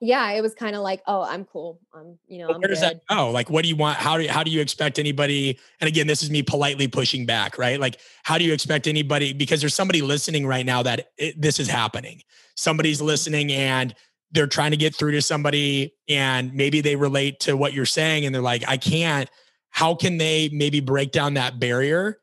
[0.00, 1.80] Yeah, it was kind of like, oh, I'm cool.
[1.92, 3.16] I'm, you know, I'm where does that go?
[3.18, 3.98] Oh, like, what do you want?
[3.98, 5.58] How do you, how do you expect anybody?
[5.80, 7.80] And again, this is me politely pushing back, right?
[7.80, 9.32] Like, how do you expect anybody?
[9.32, 12.22] Because there's somebody listening right now that it, this is happening.
[12.54, 13.06] Somebody's mm-hmm.
[13.06, 13.94] listening and
[14.30, 18.26] they're trying to get through to somebody, and maybe they relate to what you're saying,
[18.26, 19.30] and they're like, I can't.
[19.70, 22.18] How can they maybe break down that barrier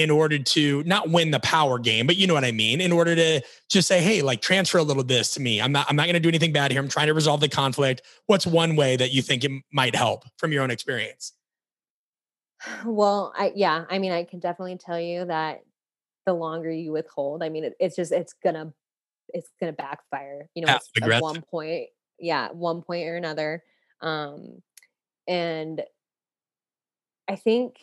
[0.00, 2.92] in order to not win the power game, but you know what I mean, in
[2.92, 5.60] order to just say, hey, like transfer a little of this to me.
[5.60, 6.80] I'm not I'm not going to do anything bad here.
[6.80, 8.02] I'm trying to resolve the conflict.
[8.26, 11.32] What's one way that you think it might help from your own experience?
[12.84, 15.60] Well, I yeah, I mean, I can definitely tell you that
[16.26, 18.72] the longer you withhold, I mean, it, it's just it's gonna
[19.28, 20.48] it's gonna backfire.
[20.54, 21.88] You know, at one point,
[22.18, 23.62] yeah, one point or another.
[24.02, 24.62] Um,
[25.26, 25.82] and
[27.28, 27.76] I think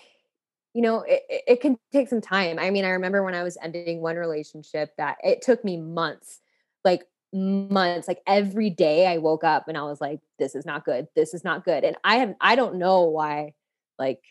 [0.78, 2.60] you know, it, it can take some time.
[2.60, 6.40] I mean, I remember when I was ending one relationship that it took me months,
[6.86, 7.04] like
[7.34, 11.08] months, like every day I woke up and I was like, this is not good.
[11.16, 11.84] This is not good.
[11.84, 13.56] And I have, I don't know why,
[13.98, 14.22] like,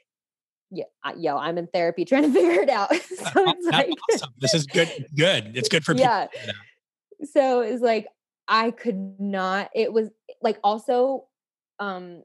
[0.71, 0.85] yeah,
[1.17, 2.91] yo, I'm in therapy trying to figure it out.
[2.95, 4.31] so it's like, awesome.
[4.39, 4.89] This is good.
[5.17, 5.57] Good.
[5.57, 6.09] It's good for people.
[6.09, 6.29] Yeah.
[7.25, 8.07] So it's like,
[8.47, 11.25] I could not, it was like also,
[11.81, 12.23] um,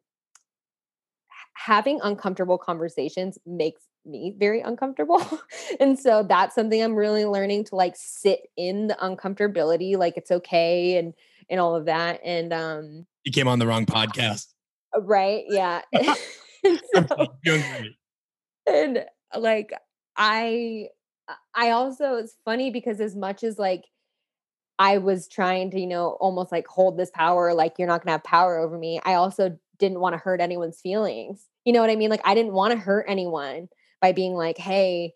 [1.56, 5.22] having uncomfortable conversations makes me very uncomfortable.
[5.80, 10.32] and so that's something I'm really learning to like sit in the uncomfortability, like it's
[10.32, 11.14] okay and
[11.50, 12.22] and all of that.
[12.24, 14.48] And um you came on the wrong podcast.
[14.96, 15.44] Uh, right.
[15.48, 15.82] Yeah.
[15.94, 17.28] and, so,
[18.68, 19.06] and
[19.38, 19.74] like
[20.18, 20.88] I
[21.56, 23.86] I also it's funny because as much as like
[24.80, 28.14] I was trying to, you know, almost like hold this power, like you're not gonna
[28.14, 29.00] have power over me.
[29.06, 31.48] I also didn't want to hurt anyone's feelings.
[31.66, 32.10] You know what I mean?
[32.10, 33.70] Like I didn't want to hurt anyone
[34.02, 35.14] by being like, hey,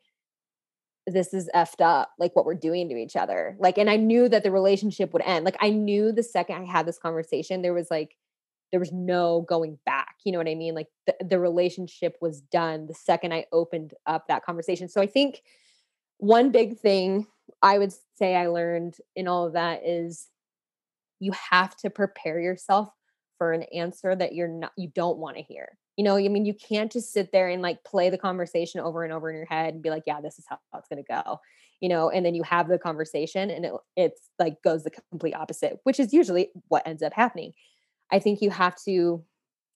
[1.08, 3.56] this is effed up, like what we're doing to each other.
[3.60, 5.46] Like, and I knew that the relationship would end.
[5.46, 8.16] Like, I knew the second I had this conversation, there was like,
[8.72, 10.16] there was no going back.
[10.24, 10.74] You know what I mean?
[10.74, 14.90] Like, the, the relationship was done the second I opened up that conversation.
[14.90, 15.42] So I think
[16.18, 17.28] one big thing
[17.62, 20.28] I would say I learned in all of that is
[21.20, 22.90] you have to prepare yourself
[23.38, 26.46] for an answer that you're not, you don't want to hear you know i mean
[26.46, 29.46] you can't just sit there and like play the conversation over and over in your
[29.46, 31.40] head and be like yeah this is how it's going to go
[31.82, 35.36] you know and then you have the conversation and it it's like goes the complete
[35.36, 37.54] opposite which is usually what ends up happening.
[38.12, 39.24] I think you have to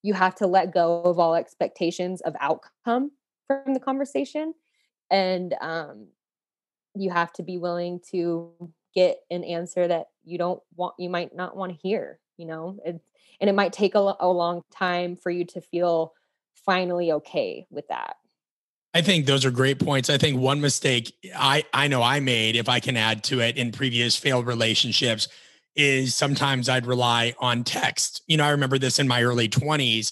[0.01, 3.11] you have to let go of all expectations of outcome
[3.47, 4.53] from the conversation
[5.11, 6.07] and um
[6.95, 8.51] you have to be willing to
[8.95, 12.80] get an answer that you don't want you might not want to hear you know?
[12.86, 13.03] It's
[13.40, 16.14] and it might take a, a long time for you to feel
[16.66, 18.16] finally okay with that
[18.94, 20.10] I think those are great points.
[20.10, 23.58] I think one mistake I I know I made, if I can add to it,
[23.58, 25.28] in previous failed relationships,
[25.76, 28.24] is sometimes I'd rely on text.
[28.28, 30.12] You know, I remember this in my early twenties.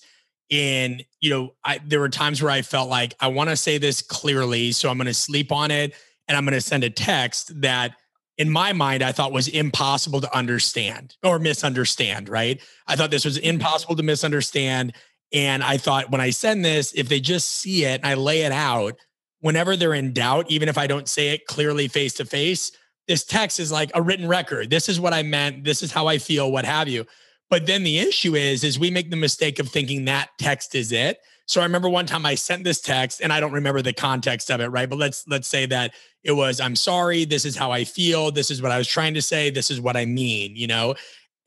[0.49, 3.77] In you know, I there were times where I felt like I want to say
[3.77, 5.93] this clearly, so I'm going to sleep on it,
[6.27, 7.95] and I'm going to send a text that
[8.37, 12.61] in my mind, I thought was impossible to understand or misunderstand, right?
[12.85, 13.49] I thought this was mm-hmm.
[13.49, 14.93] impossible to misunderstand.
[15.33, 18.41] And I thought when I send this, if they just see it and I lay
[18.41, 18.95] it out,
[19.41, 22.71] whenever they're in doubt, even if I don't say it clearly face to face,
[23.07, 24.69] this text is like a written record.
[24.69, 25.63] This is what I meant.
[25.63, 27.05] This is how I feel, what have you.
[27.49, 30.91] But then the issue is, is we make the mistake of thinking that text is
[30.91, 31.17] it.
[31.47, 34.51] So I remember one time I sent this text and I don't remember the context
[34.51, 34.89] of it, right?
[34.89, 35.93] But let's let's say that
[36.23, 39.13] it was I'm sorry, this is how I feel, this is what I was trying
[39.13, 40.95] to say, this is what I mean, you know?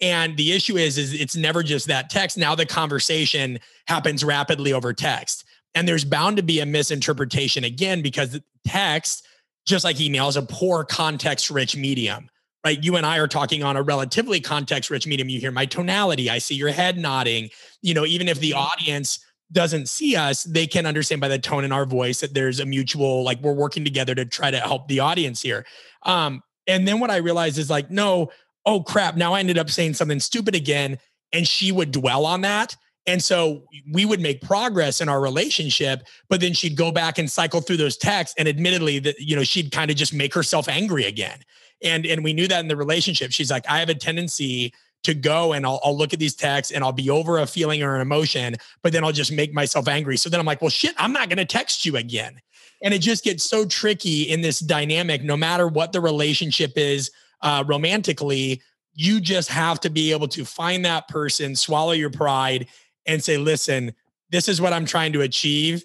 [0.01, 2.38] And the issue is is it's never just that text.
[2.38, 5.44] Now the conversation happens rapidly over text.
[5.74, 9.26] And there's bound to be a misinterpretation again because text
[9.66, 12.30] just like email is a poor context rich medium
[12.62, 12.84] right?
[12.84, 15.30] You and I are talking on a relatively context rich medium.
[15.30, 17.48] You hear my tonality, I see your head nodding.
[17.80, 18.59] You know, even if the mm-hmm.
[18.59, 22.61] audience doesn't see us, they can understand by the tone in our voice that there's
[22.61, 25.66] a mutual, like we're working together to try to help the audience here.
[26.05, 28.30] Um, and then what I realized is like, no,
[28.64, 30.98] oh crap, now I ended up saying something stupid again.
[31.32, 32.76] And she would dwell on that.
[33.07, 37.30] And so we would make progress in our relationship, but then she'd go back and
[37.30, 38.34] cycle through those texts.
[38.38, 41.38] And admittedly, that you know, she'd kind of just make herself angry again.
[41.82, 43.32] And and we knew that in the relationship.
[43.32, 44.72] She's like, I have a tendency
[45.03, 47.82] to go and I'll, I'll look at these texts and I'll be over a feeling
[47.82, 50.16] or an emotion, but then I'll just make myself angry.
[50.16, 52.40] So then I'm like, well, shit, I'm not going to text you again.
[52.82, 57.11] And it just gets so tricky in this dynamic, no matter what the relationship is
[57.42, 58.62] uh, romantically,
[58.94, 62.66] you just have to be able to find that person, swallow your pride,
[63.07, 63.92] and say, listen,
[64.30, 65.84] this is what I'm trying to achieve.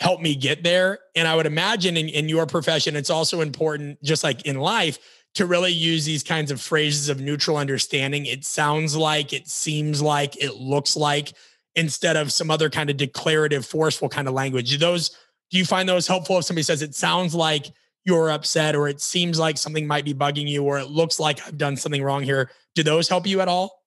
[0.00, 0.98] Help me get there.
[1.14, 4.98] And I would imagine in, in your profession, it's also important, just like in life,
[5.34, 8.26] to really use these kinds of phrases of neutral understanding.
[8.26, 11.32] It sounds like, it seems like, it looks like,
[11.74, 14.70] instead of some other kind of declarative, forceful kind of language.
[14.70, 15.16] Do those
[15.50, 17.66] do you find those helpful if somebody says it sounds like
[18.04, 21.46] you're upset or it seems like something might be bugging you or it looks like
[21.46, 22.50] I've done something wrong here?
[22.74, 23.82] Do those help you at all?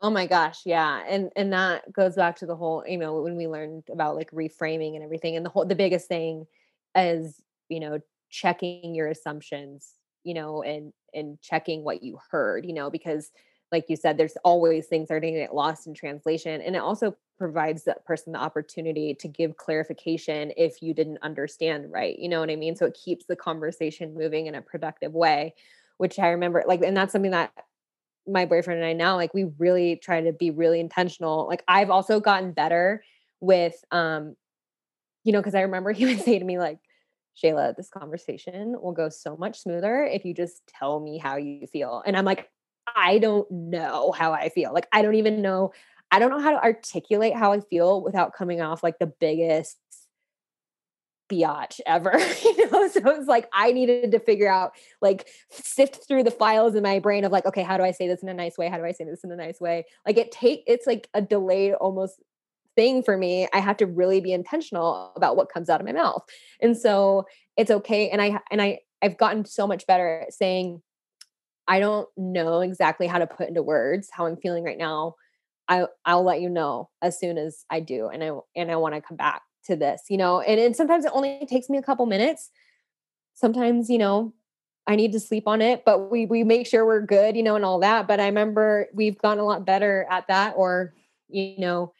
[0.00, 1.02] Oh my gosh, yeah.
[1.08, 4.30] And and that goes back to the whole, you know, when we learned about like
[4.30, 6.46] reframing and everything and the whole the biggest thing
[6.96, 9.92] is, you know, checking your assumptions,
[10.24, 13.30] you know, and and checking what you heard, you know, because
[13.70, 16.60] like you said, there's always things that are going to get lost in translation.
[16.60, 21.90] And it also provides that person the opportunity to give clarification if you didn't understand
[21.90, 22.18] right.
[22.18, 22.76] You know what I mean?
[22.76, 25.54] So it keeps the conversation moving in a productive way,
[25.96, 27.52] which I remember like, and that's something that
[28.26, 31.46] my boyfriend and I now, like, we really try to be really intentional.
[31.48, 33.02] Like, I've also gotten better
[33.40, 34.36] with, um,
[35.24, 36.78] you know, because I remember he would say to me, like,
[37.40, 41.66] Shaylah, this conversation will go so much smoother if you just tell me how you
[41.66, 42.02] feel.
[42.04, 42.50] And I'm like,
[42.94, 44.72] I don't know how I feel.
[44.72, 45.72] Like, I don't even know.
[46.10, 49.78] I don't know how to articulate how I feel without coming off like the biggest
[51.30, 52.12] biatch ever.
[52.44, 56.74] you know, so it's like I needed to figure out, like, sift through the files
[56.74, 58.68] in my brain of like, okay, how do I say this in a nice way?
[58.68, 59.86] How do I say this in a nice way?
[60.06, 62.20] Like, it take it's like a delayed almost
[62.76, 63.48] thing for me.
[63.52, 66.22] I have to really be intentional about what comes out of my mouth,
[66.60, 68.08] and so it's okay.
[68.10, 70.82] And I and I I've gotten so much better at saying
[71.68, 75.14] I don't know exactly how to put into words how I'm feeling right now.
[75.68, 78.94] I I'll let you know as soon as I do and I and I want
[78.94, 80.40] to come back to this, you know.
[80.40, 82.50] And and sometimes it only takes me a couple minutes.
[83.34, 84.34] Sometimes, you know,
[84.86, 87.56] I need to sleep on it, but we we make sure we're good, you know,
[87.56, 88.08] and all that.
[88.08, 90.94] But I remember we've gotten a lot better at that or
[91.28, 91.92] you know,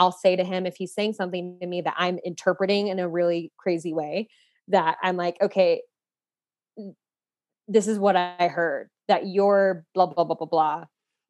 [0.00, 3.06] I'll say to him if he's saying something to me that I'm interpreting in a
[3.06, 4.28] really crazy way
[4.68, 5.82] that I'm like, okay,
[7.68, 10.84] this is what I heard that you're blah, blah, blah, blah, blah.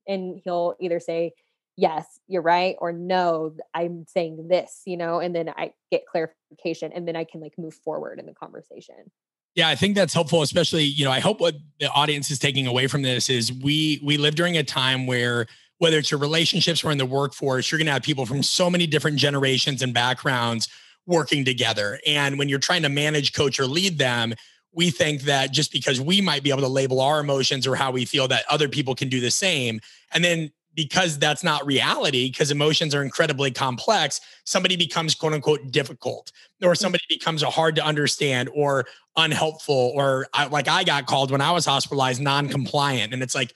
[0.07, 1.33] And he'll either say,
[1.77, 6.93] yes, you're right, or no, I'm saying this, you know, and then I get clarification
[6.95, 9.11] and then I can like move forward in the conversation.
[9.57, 12.69] Yeah, I think that's helpful, especially, you know, I hope what the audience is taking
[12.69, 15.49] away from this is we we live during a time where
[15.81, 18.87] whether it's your relationships or in the workforce, you're gonna have people from so many
[18.87, 20.69] different generations and backgrounds
[21.07, 21.99] working together.
[22.07, 24.35] And when you're trying to manage, coach, or lead them,
[24.73, 27.91] we think that just because we might be able to label our emotions or how
[27.91, 29.81] we feel that other people can do the same
[30.13, 35.73] and then because that's not reality because emotions are incredibly complex somebody becomes quote unquote
[35.73, 36.31] difficult
[36.63, 36.77] or mm.
[36.77, 41.51] somebody becomes a hard to understand or unhelpful or like i got called when i
[41.51, 43.53] was hospitalized non-compliant and it's like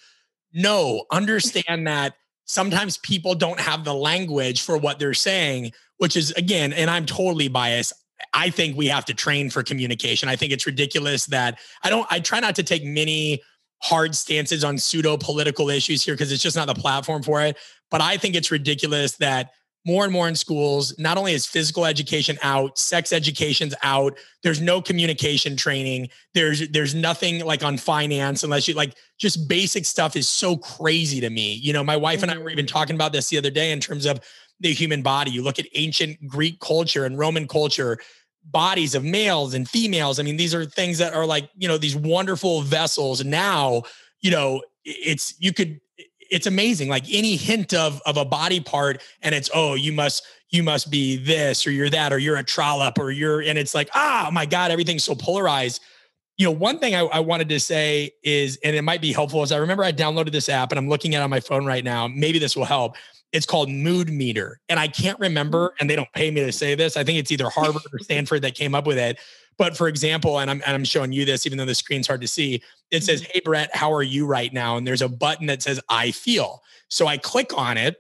[0.55, 2.15] no understand that
[2.47, 7.05] sometimes people don't have the language for what they're saying which is again and i'm
[7.05, 7.93] totally biased
[8.33, 10.29] I think we have to train for communication.
[10.29, 13.43] I think it's ridiculous that I don't, I try not to take many
[13.83, 17.59] hard stances on pseudo political issues here because it's just not the platform for it.
[17.91, 19.51] But I think it's ridiculous that
[19.87, 24.61] more and more in schools, not only is physical education out, sex education's out, there's
[24.61, 26.09] no communication training.
[26.33, 31.21] There's there's nothing like on finance unless you like just basic stuff is so crazy
[31.21, 31.55] to me.
[31.55, 32.73] You know, my wife and I were even mm.
[32.73, 34.21] talking about this the other day in terms of
[34.61, 35.31] the human body.
[35.31, 37.99] You look at ancient Greek culture and Roman culture,
[38.45, 40.19] bodies of males and females.
[40.19, 43.25] I mean, these are things that are like, you know, these wonderful vessels.
[43.25, 43.83] Now,
[44.21, 45.81] you know, it's, you could,
[46.31, 46.89] it's amazing.
[46.89, 50.91] Like any hint of, of a body part and it's, oh, you must, you must
[50.91, 54.27] be this or you're that or you're a trollop or you're, and it's like, ah,
[54.29, 55.83] oh my God, everything's so polarized.
[56.37, 59.43] You know, one thing I, I wanted to say is, and it might be helpful,
[59.43, 61.65] is I remember I downloaded this app and I'm looking at it on my phone
[61.65, 62.09] right now.
[62.09, 62.97] Maybe this will help.
[63.33, 64.61] It's called Mood Meter.
[64.69, 65.73] And I can't remember, mm.
[65.81, 66.97] and they don't pay me to say this.
[66.97, 69.19] I think it's either Harvard or Stanford that came up with it.
[69.57, 72.21] But for example, and I'm, and I'm showing you this, even though the screen's hard
[72.21, 73.31] to see, it says, mm-hmm.
[73.35, 74.77] Hey, Brett, how are you right now?
[74.77, 76.63] And there's a button that says, I feel.
[76.89, 77.97] So I click on it,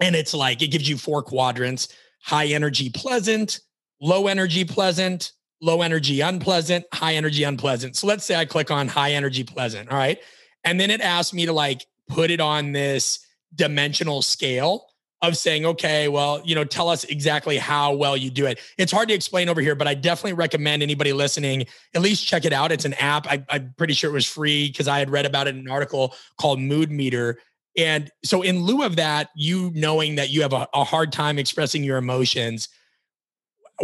[0.00, 1.88] and it's like, it gives you four quadrants
[2.22, 3.60] high energy, pleasant,
[4.00, 5.32] low energy, pleasant,
[5.62, 7.96] low energy, unpleasant, high energy, unpleasant.
[7.96, 9.90] So let's say I click on high energy, pleasant.
[9.90, 10.18] All right.
[10.64, 13.24] And then it asks me to like put it on this
[13.54, 14.86] dimensional scale
[15.26, 18.60] of saying, okay, well, you know, tell us exactly how well you do it.
[18.78, 22.44] It's hard to explain over here, but I definitely recommend anybody listening at least check
[22.44, 22.72] it out.
[22.72, 23.26] It's an app.
[23.26, 25.70] I, am pretty sure it was free because I had read about it in an
[25.70, 27.38] article called Mood Meter.
[27.76, 31.38] And so, in lieu of that, you knowing that you have a, a hard time
[31.38, 32.68] expressing your emotions,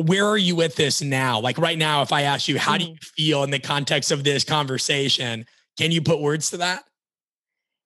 [0.07, 1.41] where are you with this now?
[1.41, 3.23] Like right now, if I ask you, how do you mm-hmm.
[3.23, 5.45] feel in the context of this conversation?
[5.77, 6.85] Can you put words to that?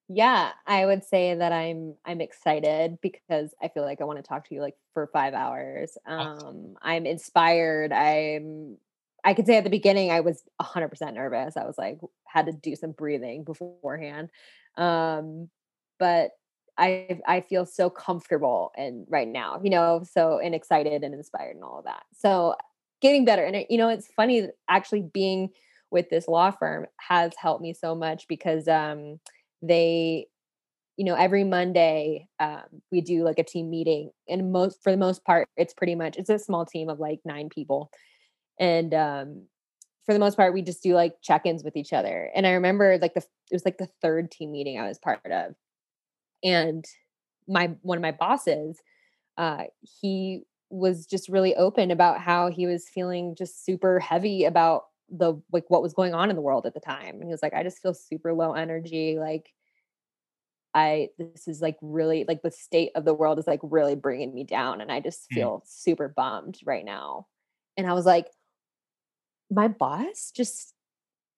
[0.09, 4.23] Yeah, I would say that I'm I'm excited because I feel like I want to
[4.23, 5.99] talk to you like for 5 hours.
[6.07, 7.93] Um I'm inspired.
[7.93, 8.79] I'm
[9.25, 11.57] I could say at the beginning I was 100% nervous.
[11.57, 14.31] I was like had to do some breathing beforehand.
[14.77, 15.51] Um,
[15.99, 16.31] but
[16.79, 21.57] I I feel so comfortable and right now, you know, so and excited and inspired
[21.57, 22.05] and all of that.
[22.15, 22.55] So
[23.01, 23.45] getting better.
[23.45, 25.51] And it, you know, it's funny actually being
[25.91, 29.19] with this law firm has helped me so much because um
[29.67, 30.27] they
[30.97, 34.97] you know every monday um, we do like a team meeting and most for the
[34.97, 37.91] most part it's pretty much it's a small team of like nine people
[38.59, 39.43] and um
[40.05, 42.99] for the most part we just do like check-ins with each other and i remember
[43.01, 45.55] like the it was like the third team meeting i was part of
[46.43, 46.85] and
[47.49, 48.81] my one of my bosses
[49.39, 49.65] uh
[50.01, 55.41] he was just really open about how he was feeling just super heavy about the
[55.53, 57.55] like what was going on in the world at the time and he was like
[57.55, 59.53] i just feel super low energy like
[60.75, 64.35] i this is like really like the state of the world is like really bringing
[64.35, 65.35] me down and i just mm.
[65.35, 65.61] feel mm.
[65.65, 67.27] super bummed right now
[67.77, 68.27] and i was like
[69.51, 70.75] my boss just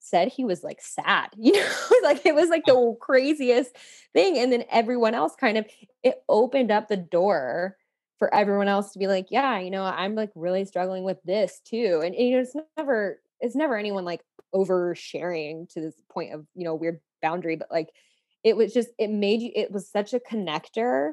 [0.00, 3.76] said he was like sad you know like it was like the craziest
[4.14, 5.66] thing and then everyone else kind of
[6.02, 7.76] it opened up the door
[8.18, 11.60] for everyone else to be like yeah you know i'm like really struggling with this
[11.64, 14.20] too and, and you know it's never it's never anyone like
[14.54, 17.90] oversharing to this point of you know weird boundary but like
[18.44, 21.12] it was just it made you it was such a connector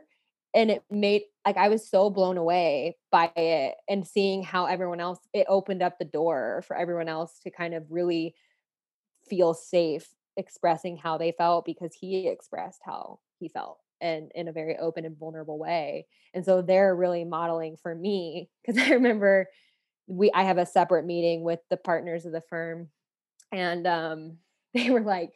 [0.53, 4.99] and it made like i was so blown away by it and seeing how everyone
[4.99, 8.33] else it opened up the door for everyone else to kind of really
[9.29, 10.07] feel safe
[10.37, 15.05] expressing how they felt because he expressed how he felt and in a very open
[15.05, 19.47] and vulnerable way and so they're really modeling for me because i remember
[20.07, 22.89] we i have a separate meeting with the partners of the firm
[23.51, 24.37] and um
[24.73, 25.31] they were like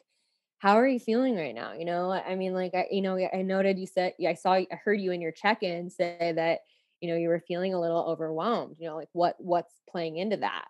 [0.59, 1.71] how are you feeling right now?
[1.71, 4.67] You know i mean like i you know i noted you said i saw i
[4.83, 6.59] heard you in your check-in say that
[6.99, 10.37] you know you were feeling a little overwhelmed you know like what what's playing into
[10.37, 10.65] that?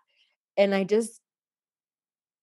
[0.56, 1.20] And i just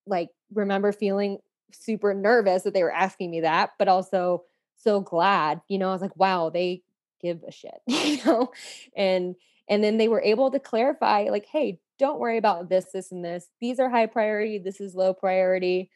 [0.05, 1.39] like remember feeling
[1.71, 4.43] super nervous that they were asking me that but also
[4.75, 6.81] so glad you know i was like wow they
[7.21, 8.51] give a shit you know?
[8.95, 9.35] And
[9.69, 13.25] and then they were able to clarify like hey don't worry about this this and
[13.25, 13.47] this.
[13.59, 15.89] These are high priority this is low priority.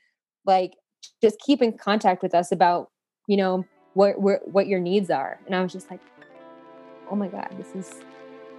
[0.45, 0.73] Like
[1.21, 2.89] just keep in contact with us about
[3.27, 5.99] you know what what, what your needs are and i was just like
[7.09, 8.01] oh my god this is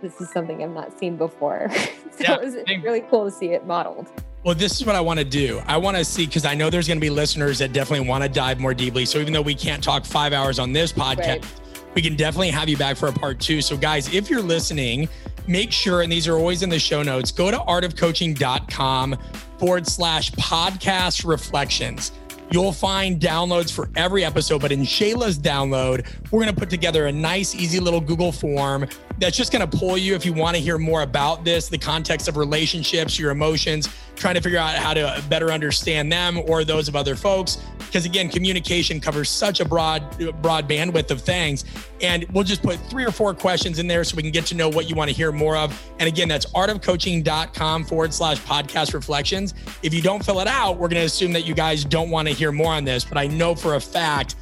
[0.02, 1.70] this is something i've not seen before.
[2.12, 2.54] So yeah, it was
[2.84, 4.06] really cool to see it modeled.
[4.44, 5.62] Well, this is what I want to do.
[5.64, 8.22] I want to see because I know there's going to be listeners that definitely want
[8.22, 9.06] to dive more deeply.
[9.06, 11.61] So even though we can't talk five hours on this podcast, right
[11.94, 13.60] we can definitely have you back for a part two.
[13.60, 15.08] So, guys, if you're listening,
[15.46, 19.18] make sure, and these are always in the show notes, go to artofcoaching.com
[19.58, 22.12] forward slash podcast reflections.
[22.50, 27.06] You'll find downloads for every episode, but in Shaylah's download, we're going to put together
[27.06, 28.86] a nice, easy little Google form
[29.22, 31.78] that's just going to pull you if you want to hear more about this, the
[31.78, 36.64] context of relationships, your emotions, trying to figure out how to better understand them or
[36.64, 37.58] those of other folks.
[37.78, 40.02] Because again communication covers such a broad
[40.42, 41.64] broad bandwidth of things.
[42.00, 44.54] And we'll just put three or four questions in there so we can get to
[44.56, 45.78] know what you want to hear more of.
[45.98, 49.54] And again that's artofcoaching.com forward slash podcast reflections.
[49.82, 52.28] If you don't fill it out we're going to assume that you guys don't want
[52.28, 54.36] to hear more on this but i know for a fact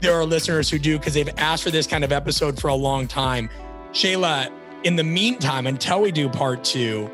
[0.00, 2.74] there are listeners who do because they've asked for this kind of episode for a
[2.74, 3.48] long time
[3.94, 4.50] shaylah
[4.82, 7.10] in the meantime until we do part two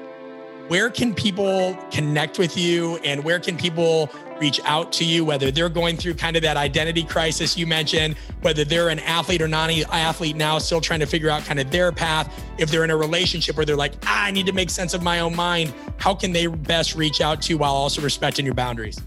[0.70, 4.08] where can people connect with you and where can people
[4.40, 8.16] reach out to you, whether they're going through kind of that identity crisis you mentioned,
[8.42, 11.72] whether they're an athlete or non athlete now, still trying to figure out kind of
[11.72, 12.32] their path.
[12.56, 15.02] If they're in a relationship where they're like, ah, I need to make sense of
[15.02, 18.54] my own mind, how can they best reach out to you while also respecting your
[18.54, 19.00] boundaries?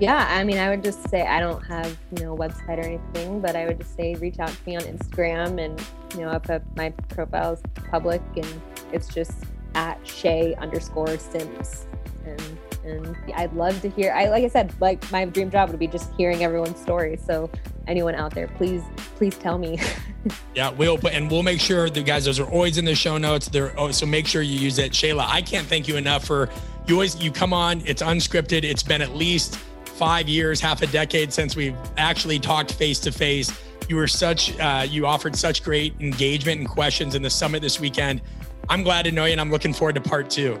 [0.00, 2.86] Yeah, I mean, I would just say I don't have you know a website or
[2.86, 5.78] anything, but I would just say reach out to me on Instagram, and
[6.14, 9.44] you know, I put my profile is public, and it's just
[9.74, 11.86] at Shay underscore Sims,
[12.24, 14.12] and and I'd love to hear.
[14.12, 17.18] I like I said, like my dream job would be just hearing everyone's story.
[17.18, 17.50] So
[17.86, 18.82] anyone out there, please,
[19.16, 19.78] please tell me.
[20.54, 22.24] yeah, we'll put, and we'll make sure the guys.
[22.24, 23.48] Those are always in the show notes.
[23.48, 24.92] There, oh, so make sure you use it.
[24.92, 26.48] Shaylah, I can't thank you enough for
[26.86, 27.82] you always you come on.
[27.84, 28.64] It's unscripted.
[28.64, 29.58] It's been at least
[30.00, 33.52] five years, half a decade since we've actually talked face to face.
[33.86, 37.78] You were such, uh, you offered such great engagement and questions in the summit this
[37.78, 38.22] weekend.
[38.70, 40.58] I'm glad to know you, and I'm looking forward to part two.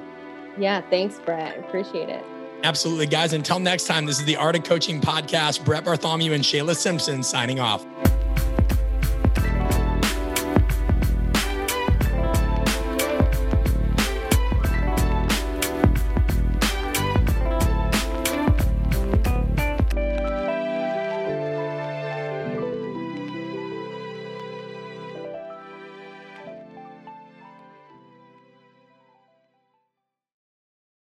[0.58, 1.58] Yeah, thanks, Brett.
[1.58, 2.22] Appreciate it.
[2.64, 3.32] Absolutely, guys.
[3.32, 5.64] Until next time, this is the Art of Coaching podcast.
[5.64, 7.86] Brett Bartholomew and Shaylah Simpson signing off.